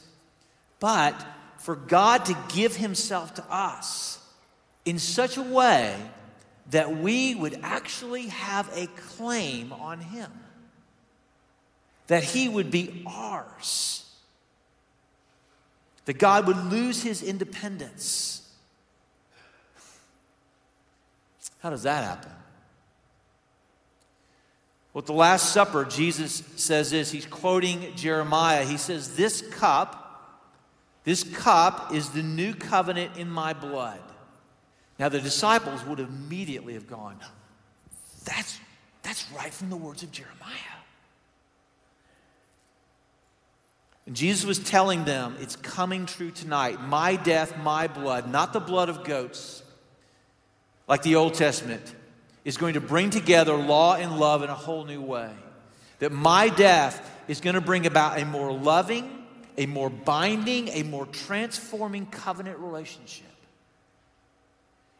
But 0.80 1.22
for 1.58 1.76
God 1.76 2.24
to 2.26 2.38
give 2.56 2.78
Himself 2.78 3.34
to 3.34 3.44
us 3.54 4.20
in 4.86 5.00
such 5.00 5.36
a 5.36 5.42
way 5.42 5.98
that 6.72 6.98
we 6.98 7.36
would 7.36 7.60
actually 7.64 8.28
have 8.28 8.70
a 8.76 8.88
claim 8.88 9.74
on 9.74 10.00
him, 10.00 10.32
that 12.08 12.24
he 12.24 12.48
would 12.48 12.70
be 12.70 13.04
ours, 13.08 14.06
that 16.06 16.18
God 16.18 16.48
would 16.48 16.58
lose 16.66 17.02
his 17.02 17.24
independence. 17.24 18.48
How 21.62 21.70
does 21.70 21.84
that 21.84 22.04
happen? 22.04 22.32
Well, 24.94 25.02
at 25.02 25.06
the 25.06 25.14
Last 25.14 25.54
Supper, 25.54 25.86
Jesus 25.86 26.44
says 26.56 26.92
this. 26.92 27.12
He's 27.12 27.26
quoting 27.26 27.94
Jeremiah. 27.96 28.66
He 28.66 28.78
says, 28.78 29.16
This 29.16 29.42
cup, 29.42 30.40
this 31.04 31.24
cup 31.24 31.94
is 31.94 32.10
the 32.10 32.24
new 32.24 32.54
covenant 32.54 33.18
in 33.18 33.30
my 33.30 33.54
blood. 33.54 34.00
Now, 35.00 35.08
the 35.08 35.22
disciples 35.22 35.84
would 35.86 36.02
immediately 36.02 36.74
have 36.74 36.88
gone, 36.88 37.18
That's, 38.26 38.60
that's 39.02 39.26
right 39.32 39.54
from 39.54 39.70
the 39.70 39.78
words 39.78 40.04
of 40.04 40.12
Jeremiah. 40.12 40.36
And 44.06 44.16
Jesus 44.16 44.46
was 44.46 44.60
telling 44.60 45.06
them, 45.06 45.38
It's 45.40 45.56
coming 45.56 46.06
true 46.06 46.32
tonight. 46.32 46.82
My 46.82 47.16
death, 47.16 47.58
my 47.60 47.88
blood, 47.88 48.30
not 48.30 48.52
the 48.52 48.60
blood 48.60 48.90
of 48.90 49.06
goats, 49.06 49.64
like 50.88 51.02
the 51.02 51.16
Old 51.16 51.34
Testament, 51.34 51.96
is 52.44 52.58
going 52.58 52.74
to 52.74 52.82
bring 52.82 53.10
together 53.10 53.56
law 53.56 53.96
and 53.96 54.20
love 54.20 54.44
in 54.44 54.50
a 54.50 54.56
whole 54.56 54.84
new 54.84 55.02
way. 55.02 55.32
That 56.00 56.12
my 56.12 56.50
death 56.50 57.10
is 57.30 57.40
going 57.40 57.54
to 57.54 57.62
bring 57.62 57.86
about 57.86 58.20
a 58.20 58.26
more 58.26 58.52
loving, 58.52 59.26
a 59.58 59.66
more 59.66 59.90
binding, 59.90 60.70
a 60.70 60.84
more 60.84 61.06
transforming 61.06 62.06
covenant 62.08 62.58
relationship. 62.60 63.28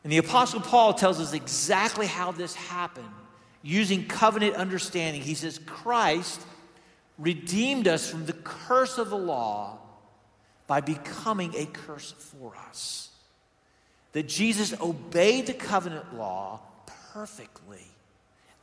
And 0.10 0.14
the 0.16 0.28
Apostle 0.28 0.60
Paul 0.60 0.96
tells 0.96 1.20
us 1.20 1.34
exactly 1.34 2.08
how 2.08 2.32
this 2.32 2.56
happened 2.56 3.06
using 3.62 4.08
covenant 4.08 4.56
understanding. 4.56 5.22
He 5.22 5.36
says, 5.36 5.60
Christ 5.60 6.42
redeemed 7.20 7.88
us 7.88 8.10
from 8.10 8.26
the 8.26 8.34
curse 8.34 8.98
of 8.98 9.12
the 9.12 9.18
law 9.20 9.78
by 10.66 10.82
becoming 10.82 11.54
a 11.56 11.68
curse 11.68 12.12
for 12.12 12.54
us. 12.68 13.12
That 14.14 14.28
Jesus 14.28 14.74
obeyed 14.82 15.46
the 15.46 15.54
covenant 15.54 16.18
law 16.18 16.62
perfectly 17.14 17.86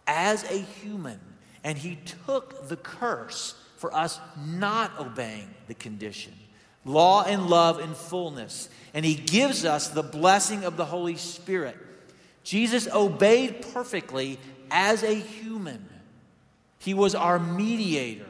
as 0.09 0.43
a 0.51 0.59
human, 0.59 1.21
and 1.63 1.79
he 1.79 1.97
took 2.27 2.67
the 2.67 2.77
curse 2.77 3.55
for 3.77 3.95
us 3.95 4.19
not 4.37 4.99
obeying 4.99 5.55
the 5.69 5.75
condition 5.75 6.33
law 6.87 7.25
and 7.25 7.49
love 7.49 7.81
in 7.81 7.93
fullness. 7.93 8.71
And 8.95 9.05
he 9.05 9.15
gives 9.15 9.67
us 9.67 9.89
the 9.89 10.03
blessing 10.03 10.65
of 10.65 10.79
the 10.79 10.87
Holy 10.87 11.17
Spirit. 11.17 11.77
Jesus 12.45 12.89
obeyed 12.89 13.67
perfectly 13.75 14.39
as 14.71 15.03
a 15.03 15.15
human, 15.15 15.87
he 16.79 16.95
was 16.95 17.15
our 17.15 17.39
mediator. 17.39 18.25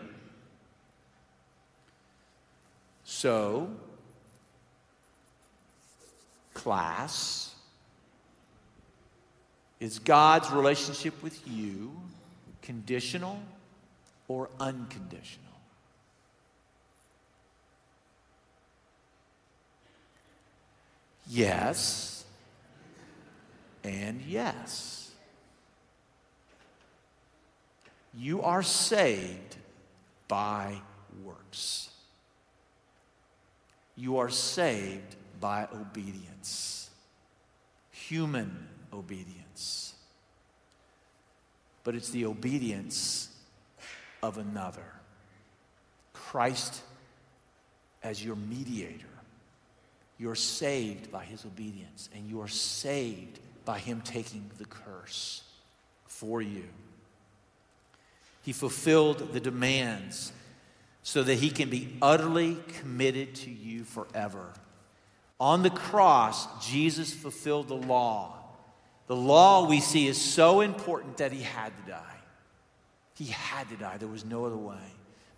So, 3.04 3.70
class, 6.52 7.54
is 9.80 9.98
God's 9.98 10.50
relationship 10.50 11.22
with 11.22 11.40
you 11.46 11.92
conditional 12.62 13.38
or 14.28 14.50
unconditional? 14.58 15.45
Yes 21.28 22.24
and 23.82 24.20
yes. 24.22 25.10
You 28.14 28.42
are 28.42 28.62
saved 28.62 29.56
by 30.28 30.80
works. 31.24 31.90
You 33.96 34.18
are 34.18 34.30
saved 34.30 35.16
by 35.40 35.68
obedience, 35.72 36.90
human 37.90 38.68
obedience. 38.92 39.94
But 41.84 41.94
it's 41.94 42.10
the 42.10 42.26
obedience 42.26 43.28
of 44.22 44.38
another 44.38 44.92
Christ 46.12 46.82
as 48.02 48.24
your 48.24 48.36
mediator 48.36 49.15
you're 50.18 50.34
saved 50.34 51.10
by 51.10 51.24
his 51.24 51.44
obedience, 51.44 52.08
and 52.14 52.28
you 52.28 52.40
are 52.40 52.48
saved 52.48 53.38
by 53.64 53.78
him 53.78 54.00
taking 54.00 54.50
the 54.58 54.64
curse 54.64 55.42
for 56.06 56.40
you. 56.40 56.64
He 58.42 58.52
fulfilled 58.52 59.32
the 59.32 59.40
demands 59.40 60.32
so 61.02 61.22
that 61.22 61.34
he 61.34 61.50
can 61.50 61.68
be 61.68 61.96
utterly 62.00 62.56
committed 62.78 63.34
to 63.36 63.50
you 63.50 63.84
forever. 63.84 64.52
On 65.38 65.62
the 65.62 65.70
cross, 65.70 66.46
Jesus 66.66 67.12
fulfilled 67.12 67.68
the 67.68 67.74
law. 67.74 68.34
The 69.06 69.16
law 69.16 69.68
we 69.68 69.80
see 69.80 70.06
is 70.06 70.20
so 70.20 70.62
important 70.62 71.18
that 71.18 71.32
he 71.32 71.42
had 71.42 71.72
to 71.76 71.90
die. 71.90 72.16
He 73.14 73.26
had 73.26 73.68
to 73.68 73.76
die, 73.76 73.98
there 73.98 74.08
was 74.08 74.24
no 74.24 74.46
other 74.46 74.56
way. 74.56 74.76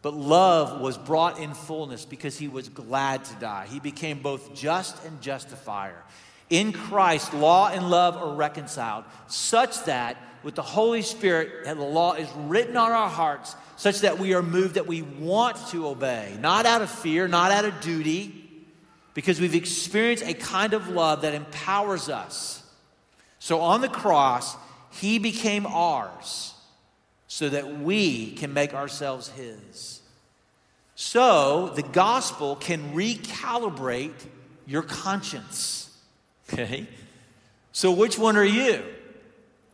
But 0.00 0.14
love 0.14 0.80
was 0.80 0.96
brought 0.96 1.40
in 1.40 1.54
fullness 1.54 2.04
because 2.04 2.38
he 2.38 2.48
was 2.48 2.68
glad 2.68 3.24
to 3.24 3.34
die. 3.36 3.66
He 3.68 3.80
became 3.80 4.20
both 4.20 4.54
just 4.54 5.04
and 5.04 5.20
justifier. 5.20 6.04
In 6.50 6.72
Christ, 6.72 7.34
law 7.34 7.68
and 7.68 7.90
love 7.90 8.16
are 8.16 8.34
reconciled, 8.34 9.04
such 9.26 9.84
that 9.84 10.16
with 10.42 10.54
the 10.54 10.62
Holy 10.62 11.02
Spirit, 11.02 11.64
the 11.64 11.74
law 11.74 12.14
is 12.14 12.28
written 12.36 12.76
on 12.76 12.92
our 12.92 13.08
hearts, 13.08 13.56
such 13.76 14.00
that 14.00 14.18
we 14.18 14.34
are 14.34 14.42
moved 14.42 14.76
that 14.76 14.86
we 14.86 15.02
want 15.02 15.56
to 15.68 15.88
obey, 15.88 16.36
not 16.40 16.64
out 16.64 16.80
of 16.80 16.90
fear, 16.90 17.26
not 17.28 17.50
out 17.50 17.64
of 17.64 17.80
duty, 17.80 18.34
because 19.14 19.40
we've 19.40 19.54
experienced 19.54 20.24
a 20.24 20.32
kind 20.32 20.74
of 20.74 20.88
love 20.88 21.22
that 21.22 21.34
empowers 21.34 22.08
us. 22.08 22.62
So 23.40 23.60
on 23.60 23.80
the 23.80 23.88
cross, 23.88 24.56
he 24.92 25.18
became 25.18 25.66
ours 25.66 26.54
so 27.28 27.48
that 27.48 27.78
we 27.80 28.32
can 28.32 28.52
make 28.52 28.74
ourselves 28.74 29.28
His. 29.28 30.00
So 30.96 31.68
the 31.68 31.82
gospel 31.82 32.56
can 32.56 32.92
recalibrate 32.92 34.26
your 34.66 34.82
conscience. 34.82 35.96
Okay? 36.52 36.88
So 37.70 37.92
which 37.92 38.18
one 38.18 38.36
are 38.36 38.44
you? 38.44 38.82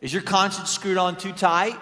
Is 0.01 0.13
your 0.13 0.21
conscience 0.21 0.69
screwed 0.69 0.97
on 0.97 1.17
too 1.17 1.31
tight? 1.31 1.79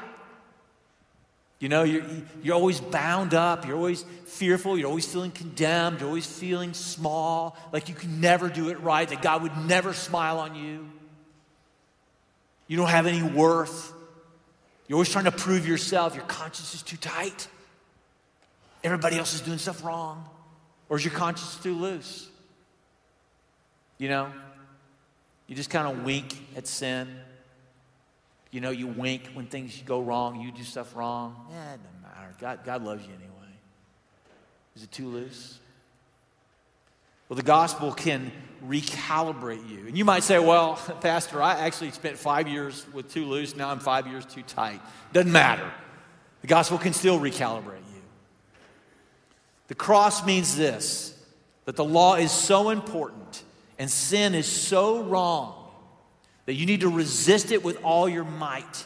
You 1.59 1.69
know, 1.69 1.83
you're, 1.83 2.03
you're 2.41 2.55
always 2.55 2.79
bound 2.79 3.33
up, 3.33 3.65
you're 3.65 3.77
always 3.77 4.03
fearful, 4.25 4.77
you're 4.77 4.89
always 4.89 5.05
feeling 5.05 5.31
condemned, 5.31 6.01
you're 6.01 6.09
always 6.09 6.25
feeling 6.25 6.73
small, 6.73 7.57
like 7.71 7.89
you 7.89 7.95
can 7.95 8.21
never 8.21 8.49
do 8.49 8.69
it 8.69 8.79
right, 8.81 9.07
that 9.07 9.21
God 9.21 9.43
would 9.43 9.57
never 9.65 9.93
smile 9.93 10.39
on 10.39 10.55
you. 10.55 10.88
You 12.67 12.77
don't 12.77 12.89
have 12.89 13.07
any 13.07 13.23
worth. 13.23 13.93
You're 14.93 14.97
always 14.97 15.10
trying 15.10 15.25
to 15.25 15.32
prove 15.32 15.67
yourself. 15.67 16.13
Your 16.13 16.23
conscience 16.25 16.75
is 16.75 16.84
too 16.84 16.97
tight. 16.97 17.47
Everybody 18.84 19.17
else 19.17 19.34
is 19.34 19.41
doing 19.41 19.58
stuff 19.58 19.84
wrong. 19.84 20.29
Or 20.88 20.97
is 20.97 21.03
your 21.03 21.15
conscience 21.15 21.56
too 21.63 21.73
loose? 21.73 22.29
You 23.97 24.10
know, 24.10 24.32
you 25.47 25.56
just 25.56 25.71
kind 25.71 25.88
of 25.88 26.06
wink 26.06 26.38
at 26.56 26.67
sin. 26.67 27.08
You 28.51 28.62
know, 28.62 28.69
you 28.69 28.86
wink 28.86 29.32
when 29.34 29.47
things 29.47 29.82
go 29.84 29.99
wrong, 29.99 30.39
you 30.39 30.51
do 30.51 30.62
stuff 30.62 30.95
wrong. 30.95 31.43
Yeah, 31.49 31.73
it 31.73 31.79
doesn't 31.82 32.01
matter. 32.03 32.36
God, 32.39 32.60
God 32.63 32.84
loves 32.84 33.01
you 33.01 33.13
anyway. 33.13 33.51
Is 34.75 34.84
it 34.84 34.91
too 34.91 35.08
loose? 35.08 35.58
Well, 37.33 37.37
the 37.37 37.41
gospel 37.47 37.91
can 37.91 38.31
recalibrate 38.63 39.67
you. 39.67 39.87
And 39.87 39.97
you 39.97 40.05
might 40.05 40.21
say, 40.21 40.37
well, 40.37 40.75
Pastor, 41.01 41.41
I 41.41 41.61
actually 41.61 41.89
spent 41.89 42.15
five 42.15 42.47
years 42.47 42.85
with 42.93 43.11
too 43.11 43.25
loose, 43.25 43.55
now 43.55 43.71
I'm 43.71 43.79
five 43.79 44.05
years 44.05 44.23
too 44.23 44.43
tight. 44.43 44.79
Doesn't 45.13 45.31
matter. 45.31 45.67
The 46.41 46.47
gospel 46.47 46.77
can 46.77 46.93
still 46.93 47.19
recalibrate 47.19 47.77
you. 47.95 48.01
The 49.67 49.73
cross 49.73 50.23
means 50.23 50.55
this 50.55 51.17
that 51.65 51.75
the 51.75 51.83
law 51.83 52.17
is 52.17 52.31
so 52.31 52.69
important 52.69 53.41
and 53.79 53.89
sin 53.89 54.35
is 54.35 54.45
so 54.45 55.01
wrong 55.01 55.71
that 56.45 56.53
you 56.53 56.67
need 56.67 56.81
to 56.81 56.89
resist 56.89 57.51
it 57.51 57.63
with 57.63 57.83
all 57.83 58.07
your 58.07 58.25
might. 58.25 58.85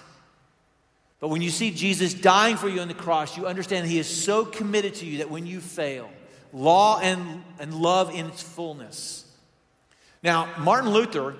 But 1.19 1.27
when 1.27 1.41
you 1.41 1.49
see 1.49 1.69
Jesus 1.69 2.13
dying 2.13 2.55
for 2.55 2.69
you 2.69 2.79
on 2.79 2.87
the 2.87 2.93
cross, 2.93 3.35
you 3.35 3.45
understand 3.45 3.87
he 3.87 3.99
is 3.99 4.07
so 4.07 4.45
committed 4.45 4.95
to 4.95 5.05
you 5.05 5.17
that 5.17 5.29
when 5.29 5.45
you 5.45 5.59
fail, 5.59 6.09
law 6.57 6.99
and, 6.99 7.43
and 7.59 7.73
love 7.73 8.13
in 8.13 8.27
its 8.27 8.41
fullness. 8.41 9.25
Now, 10.23 10.49
Martin 10.57 10.89
Luther, 10.89 11.35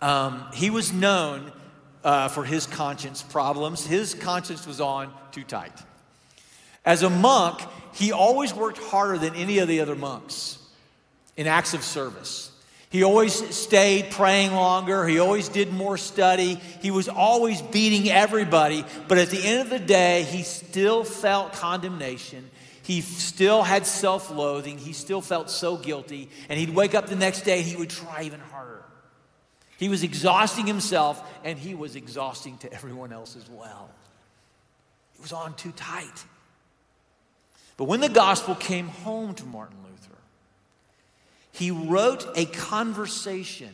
um, 0.00 0.46
he 0.54 0.70
was 0.70 0.92
known 0.92 1.52
uh, 2.02 2.28
for 2.28 2.44
his 2.44 2.66
conscience 2.66 3.22
problems. 3.22 3.86
His 3.86 4.14
conscience 4.14 4.66
was 4.66 4.80
on 4.80 5.12
too 5.32 5.44
tight. 5.44 5.72
As 6.84 7.02
a 7.02 7.10
monk, 7.10 7.60
he 7.94 8.12
always 8.12 8.54
worked 8.54 8.78
harder 8.78 9.18
than 9.18 9.34
any 9.34 9.58
of 9.58 9.68
the 9.68 9.80
other 9.80 9.94
monks 9.94 10.58
in 11.36 11.46
acts 11.46 11.74
of 11.74 11.84
service. 11.84 12.50
He 12.90 13.04
always 13.04 13.54
stayed 13.54 14.10
praying 14.10 14.52
longer. 14.52 15.06
He 15.06 15.20
always 15.20 15.48
did 15.48 15.72
more 15.72 15.96
study. 15.96 16.54
He 16.82 16.90
was 16.90 17.08
always 17.08 17.62
beating 17.62 18.10
everybody. 18.10 18.84
But 19.06 19.18
at 19.18 19.28
the 19.28 19.40
end 19.40 19.60
of 19.60 19.70
the 19.70 19.78
day, 19.78 20.24
he 20.24 20.42
still 20.42 21.04
felt 21.04 21.52
condemnation. 21.52 22.50
He 22.82 23.00
still 23.00 23.62
had 23.62 23.86
self 23.86 24.30
loathing. 24.30 24.78
He 24.78 24.92
still 24.92 25.20
felt 25.20 25.50
so 25.50 25.76
guilty. 25.76 26.30
And 26.48 26.58
he'd 26.58 26.70
wake 26.70 26.94
up 26.94 27.06
the 27.06 27.16
next 27.16 27.42
day 27.42 27.62
he 27.62 27.76
would 27.76 27.90
try 27.90 28.22
even 28.22 28.40
harder. 28.40 28.84
He 29.78 29.88
was 29.88 30.02
exhausting 30.02 30.66
himself 30.66 31.22
and 31.42 31.58
he 31.58 31.74
was 31.74 31.96
exhausting 31.96 32.58
to 32.58 32.72
everyone 32.72 33.12
else 33.12 33.36
as 33.36 33.48
well. 33.48 33.90
It 35.14 35.22
was 35.22 35.32
on 35.32 35.54
too 35.54 35.72
tight. 35.72 36.24
But 37.76 37.84
when 37.84 38.00
the 38.00 38.10
gospel 38.10 38.54
came 38.54 38.88
home 38.88 39.34
to 39.36 39.44
Martin 39.46 39.78
Luther, 39.82 40.18
he 41.52 41.70
wrote 41.70 42.26
a 42.36 42.44
conversation 42.44 43.72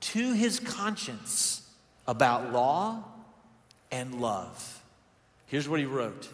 to 0.00 0.34
his 0.34 0.60
conscience 0.60 1.66
about 2.06 2.52
law 2.52 3.04
and 3.90 4.20
love. 4.20 4.82
Here's 5.46 5.68
what 5.68 5.80
he 5.80 5.86
wrote 5.86 6.28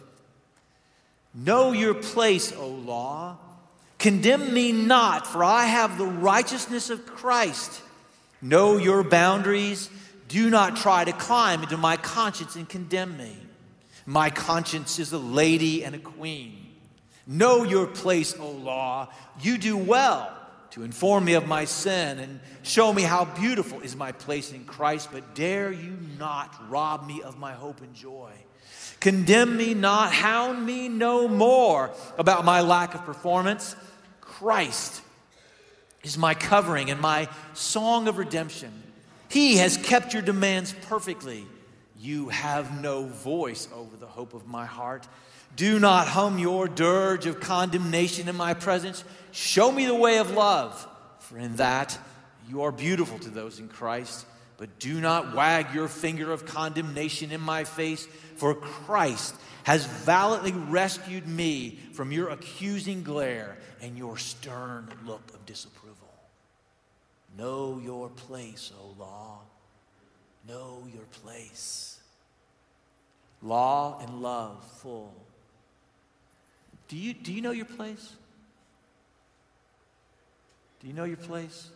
Know 1.33 1.71
your 1.71 1.93
place, 1.93 2.51
O 2.51 2.67
law. 2.67 3.37
Condemn 3.97 4.53
me 4.53 4.71
not, 4.71 5.27
for 5.27 5.43
I 5.43 5.65
have 5.65 5.97
the 5.97 6.05
righteousness 6.05 6.89
of 6.89 7.05
Christ. 7.05 7.81
Know 8.41 8.77
your 8.77 9.03
boundaries. 9.03 9.89
Do 10.27 10.49
not 10.49 10.77
try 10.77 11.03
to 11.03 11.11
climb 11.11 11.63
into 11.63 11.77
my 11.77 11.97
conscience 11.97 12.55
and 12.55 12.67
condemn 12.67 13.17
me. 13.17 13.35
My 14.05 14.29
conscience 14.29 14.99
is 14.99 15.11
a 15.11 15.17
lady 15.17 15.83
and 15.83 15.93
a 15.95 15.99
queen. 15.99 16.65
Know 17.27 17.63
your 17.63 17.85
place, 17.85 18.35
O 18.39 18.49
law. 18.49 19.09
You 19.41 19.57
do 19.57 19.77
well 19.77 20.35
to 20.71 20.83
inform 20.83 21.25
me 21.25 21.33
of 21.33 21.47
my 21.47 21.65
sin 21.65 22.19
and 22.19 22.39
show 22.63 22.93
me 22.93 23.03
how 23.03 23.25
beautiful 23.25 23.81
is 23.81 23.95
my 23.95 24.11
place 24.11 24.51
in 24.51 24.65
Christ, 24.65 25.09
but 25.11 25.35
dare 25.35 25.71
you 25.71 25.97
not 26.17 26.55
rob 26.69 27.05
me 27.05 27.21
of 27.21 27.37
my 27.37 27.53
hope 27.53 27.81
and 27.81 27.93
joy. 27.93 28.31
Condemn 28.99 29.55
me 29.55 29.73
not, 29.73 30.11
hound 30.11 30.65
me 30.65 30.89
no 30.89 31.27
more 31.27 31.91
about 32.17 32.43
my 32.43 32.61
lack 32.61 32.95
of 32.95 33.05
performance. 33.05 33.75
Christ 34.19 35.01
is 36.03 36.17
my 36.17 36.33
covering 36.33 36.89
and 36.89 36.99
my 36.99 37.29
song 37.53 38.07
of 38.07 38.17
redemption. 38.17 38.71
He 39.29 39.57
has 39.57 39.77
kept 39.77 40.13
your 40.13 40.21
demands 40.21 40.73
perfectly. 40.87 41.45
You 41.99 42.29
have 42.29 42.81
no 42.81 43.05
voice 43.05 43.67
over 43.73 43.95
the 43.95 44.07
hope 44.07 44.33
of 44.33 44.47
my 44.47 44.65
heart. 44.65 45.07
Do 45.55 45.79
not 45.79 46.07
hum 46.07 46.39
your 46.39 46.67
dirge 46.67 47.25
of 47.25 47.39
condemnation 47.39 48.27
in 48.29 48.35
my 48.35 48.53
presence. 48.53 49.03
Show 49.31 49.71
me 49.71 49.85
the 49.85 49.95
way 49.95 50.17
of 50.17 50.31
love, 50.31 50.87
for 51.19 51.37
in 51.37 51.55
that 51.57 51.97
you 52.49 52.63
are 52.63 52.71
beautiful 52.71 53.19
to 53.19 53.29
those 53.29 53.59
in 53.59 53.67
Christ. 53.67 54.25
But 54.59 54.77
do 54.77 54.99
not 54.99 55.33
wag 55.33 55.73
your 55.73 55.87
finger 55.87 56.33
of 56.33 56.45
condemnation 56.45 57.31
in 57.31 57.39
my 57.39 57.63
face, 57.63 58.05
for 58.35 58.53
Christ 58.53 59.33
has 59.63 59.85
valiantly 59.85 60.51
rescued 60.51 61.25
me 61.25 61.79
from 61.93 62.11
your 62.11 62.27
accusing 62.27 63.03
glare 63.03 63.57
and 63.81 63.97
your 63.97 64.17
stern 64.17 64.89
look 65.05 65.21
of 65.33 65.45
disapproval. 65.45 65.95
Know 67.37 67.79
your 67.81 68.09
place, 68.09 68.73
O 68.77 68.95
law. 68.99 69.39
Know 70.45 70.83
your 70.93 71.05
place. 71.23 71.97
Law 73.41 73.97
and 74.01 74.21
love 74.21 74.61
full. 74.81 75.13
Do 76.89 76.97
you, 76.97 77.13
do 77.13 77.31
you 77.31 77.41
know 77.41 77.51
your 77.51 77.63
place? 77.63 78.13
Do 80.81 80.87
you 80.87 80.93
know 80.93 81.05
your 81.05 81.15
place? 81.15 81.69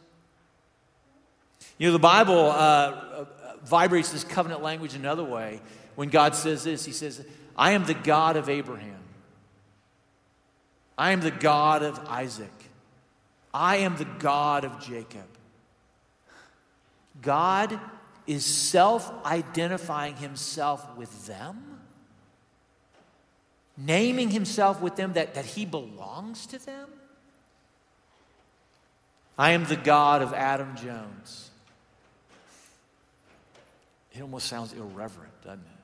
You 1.77 1.87
know, 1.87 1.93
the 1.93 1.99
Bible 1.99 2.51
uh, 2.51 2.53
uh, 2.53 3.25
vibrates 3.65 4.11
this 4.11 4.23
covenant 4.23 4.61
language 4.61 4.95
another 4.95 5.23
way. 5.23 5.61
When 5.95 6.09
God 6.09 6.35
says 6.35 6.63
this, 6.63 6.85
He 6.85 6.91
says, 6.91 7.25
I 7.57 7.71
am 7.71 7.85
the 7.85 7.93
God 7.93 8.35
of 8.35 8.49
Abraham. 8.49 8.99
I 10.97 11.11
am 11.11 11.21
the 11.21 11.31
God 11.31 11.83
of 11.83 11.99
Isaac. 12.07 12.51
I 13.53 13.77
am 13.77 13.97
the 13.97 14.05
God 14.05 14.65
of 14.65 14.79
Jacob. 14.79 15.25
God 17.21 17.79
is 18.25 18.45
self 18.45 19.11
identifying 19.25 20.15
himself 20.15 20.95
with 20.97 21.27
them, 21.27 21.79
naming 23.77 24.29
himself 24.29 24.81
with 24.81 24.95
them 24.95 25.13
that, 25.13 25.35
that 25.35 25.45
he 25.45 25.65
belongs 25.65 26.45
to 26.47 26.63
them. 26.63 26.89
I 29.37 29.51
am 29.51 29.65
the 29.65 29.75
God 29.75 30.21
of 30.21 30.33
Adam 30.33 30.75
Jones. 30.75 31.51
It 34.13 34.21
almost 34.21 34.47
sounds 34.47 34.73
irreverent, 34.73 35.33
doesn't 35.43 35.59
it? 35.59 35.81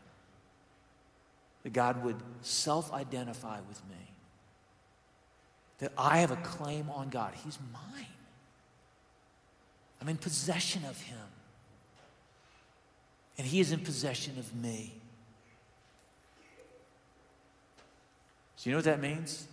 That 1.63 1.73
God 1.73 2.03
would 2.03 2.17
self 2.41 2.93
identify 2.93 3.59
with 3.67 3.81
me. 3.89 3.97
That 5.79 5.91
I 5.97 6.19
have 6.19 6.31
a 6.31 6.37
claim 6.37 6.89
on 6.89 7.09
God. 7.09 7.33
He's 7.43 7.57
mine. 7.73 8.05
I'm 10.01 10.09
in 10.09 10.17
possession 10.17 10.83
of 10.85 10.99
Him. 11.01 11.17
And 13.37 13.47
He 13.47 13.59
is 13.59 13.71
in 13.71 13.79
possession 13.79 14.37
of 14.37 14.53
me. 14.55 14.93
So, 18.55 18.69
you 18.69 18.73
know 18.73 18.79
what 18.79 18.85
that 18.85 19.01
means? 19.01 19.47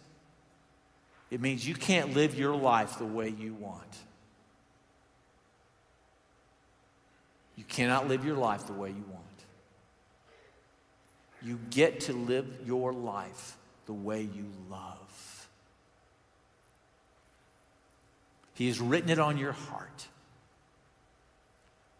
It 1.31 1.41
means 1.41 1.67
you 1.67 1.75
can't 1.75 2.15
live 2.15 2.39
your 2.39 2.55
life 2.55 2.99
the 2.99 3.05
way 3.05 3.29
you 3.29 3.55
want. 3.55 3.97
You 7.57 7.65
cannot 7.65 8.07
live 8.07 8.25
your 8.25 8.37
life 8.37 8.67
the 8.67 8.75
way 8.75 8.91
you 8.91 9.05
want. 9.11 9.25
You 11.43 11.59
get 11.71 12.01
to 12.01 12.13
live 12.13 12.47
your 12.67 12.93
life 12.93 13.57
the 13.87 13.93
way 13.93 14.21
you 14.21 14.47
love. 14.71 15.49
He 18.55 18.69
has 18.69 18.81
written 18.81 19.11
it 19.11 19.19
on 19.19 19.39
your 19.39 19.53
heart. 19.53 20.07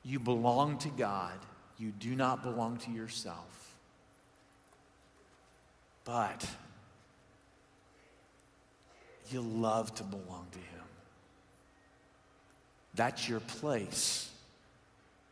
You 0.03 0.19
belong 0.19 0.79
to 0.79 0.89
God. 0.89 1.35
You 1.79 1.91
do 1.91 2.15
not 2.15 2.43
belong 2.43 2.79
to 2.79 2.91
yourself. 2.91 3.75
But 6.05 6.49
you 9.31 9.41
love 9.41 9.95
to 9.97 10.05
belong 10.05 10.47
to 10.53 10.59
Him. 10.59 10.85
That's 12.95 13.29
your 13.29 13.41
place 13.41 14.31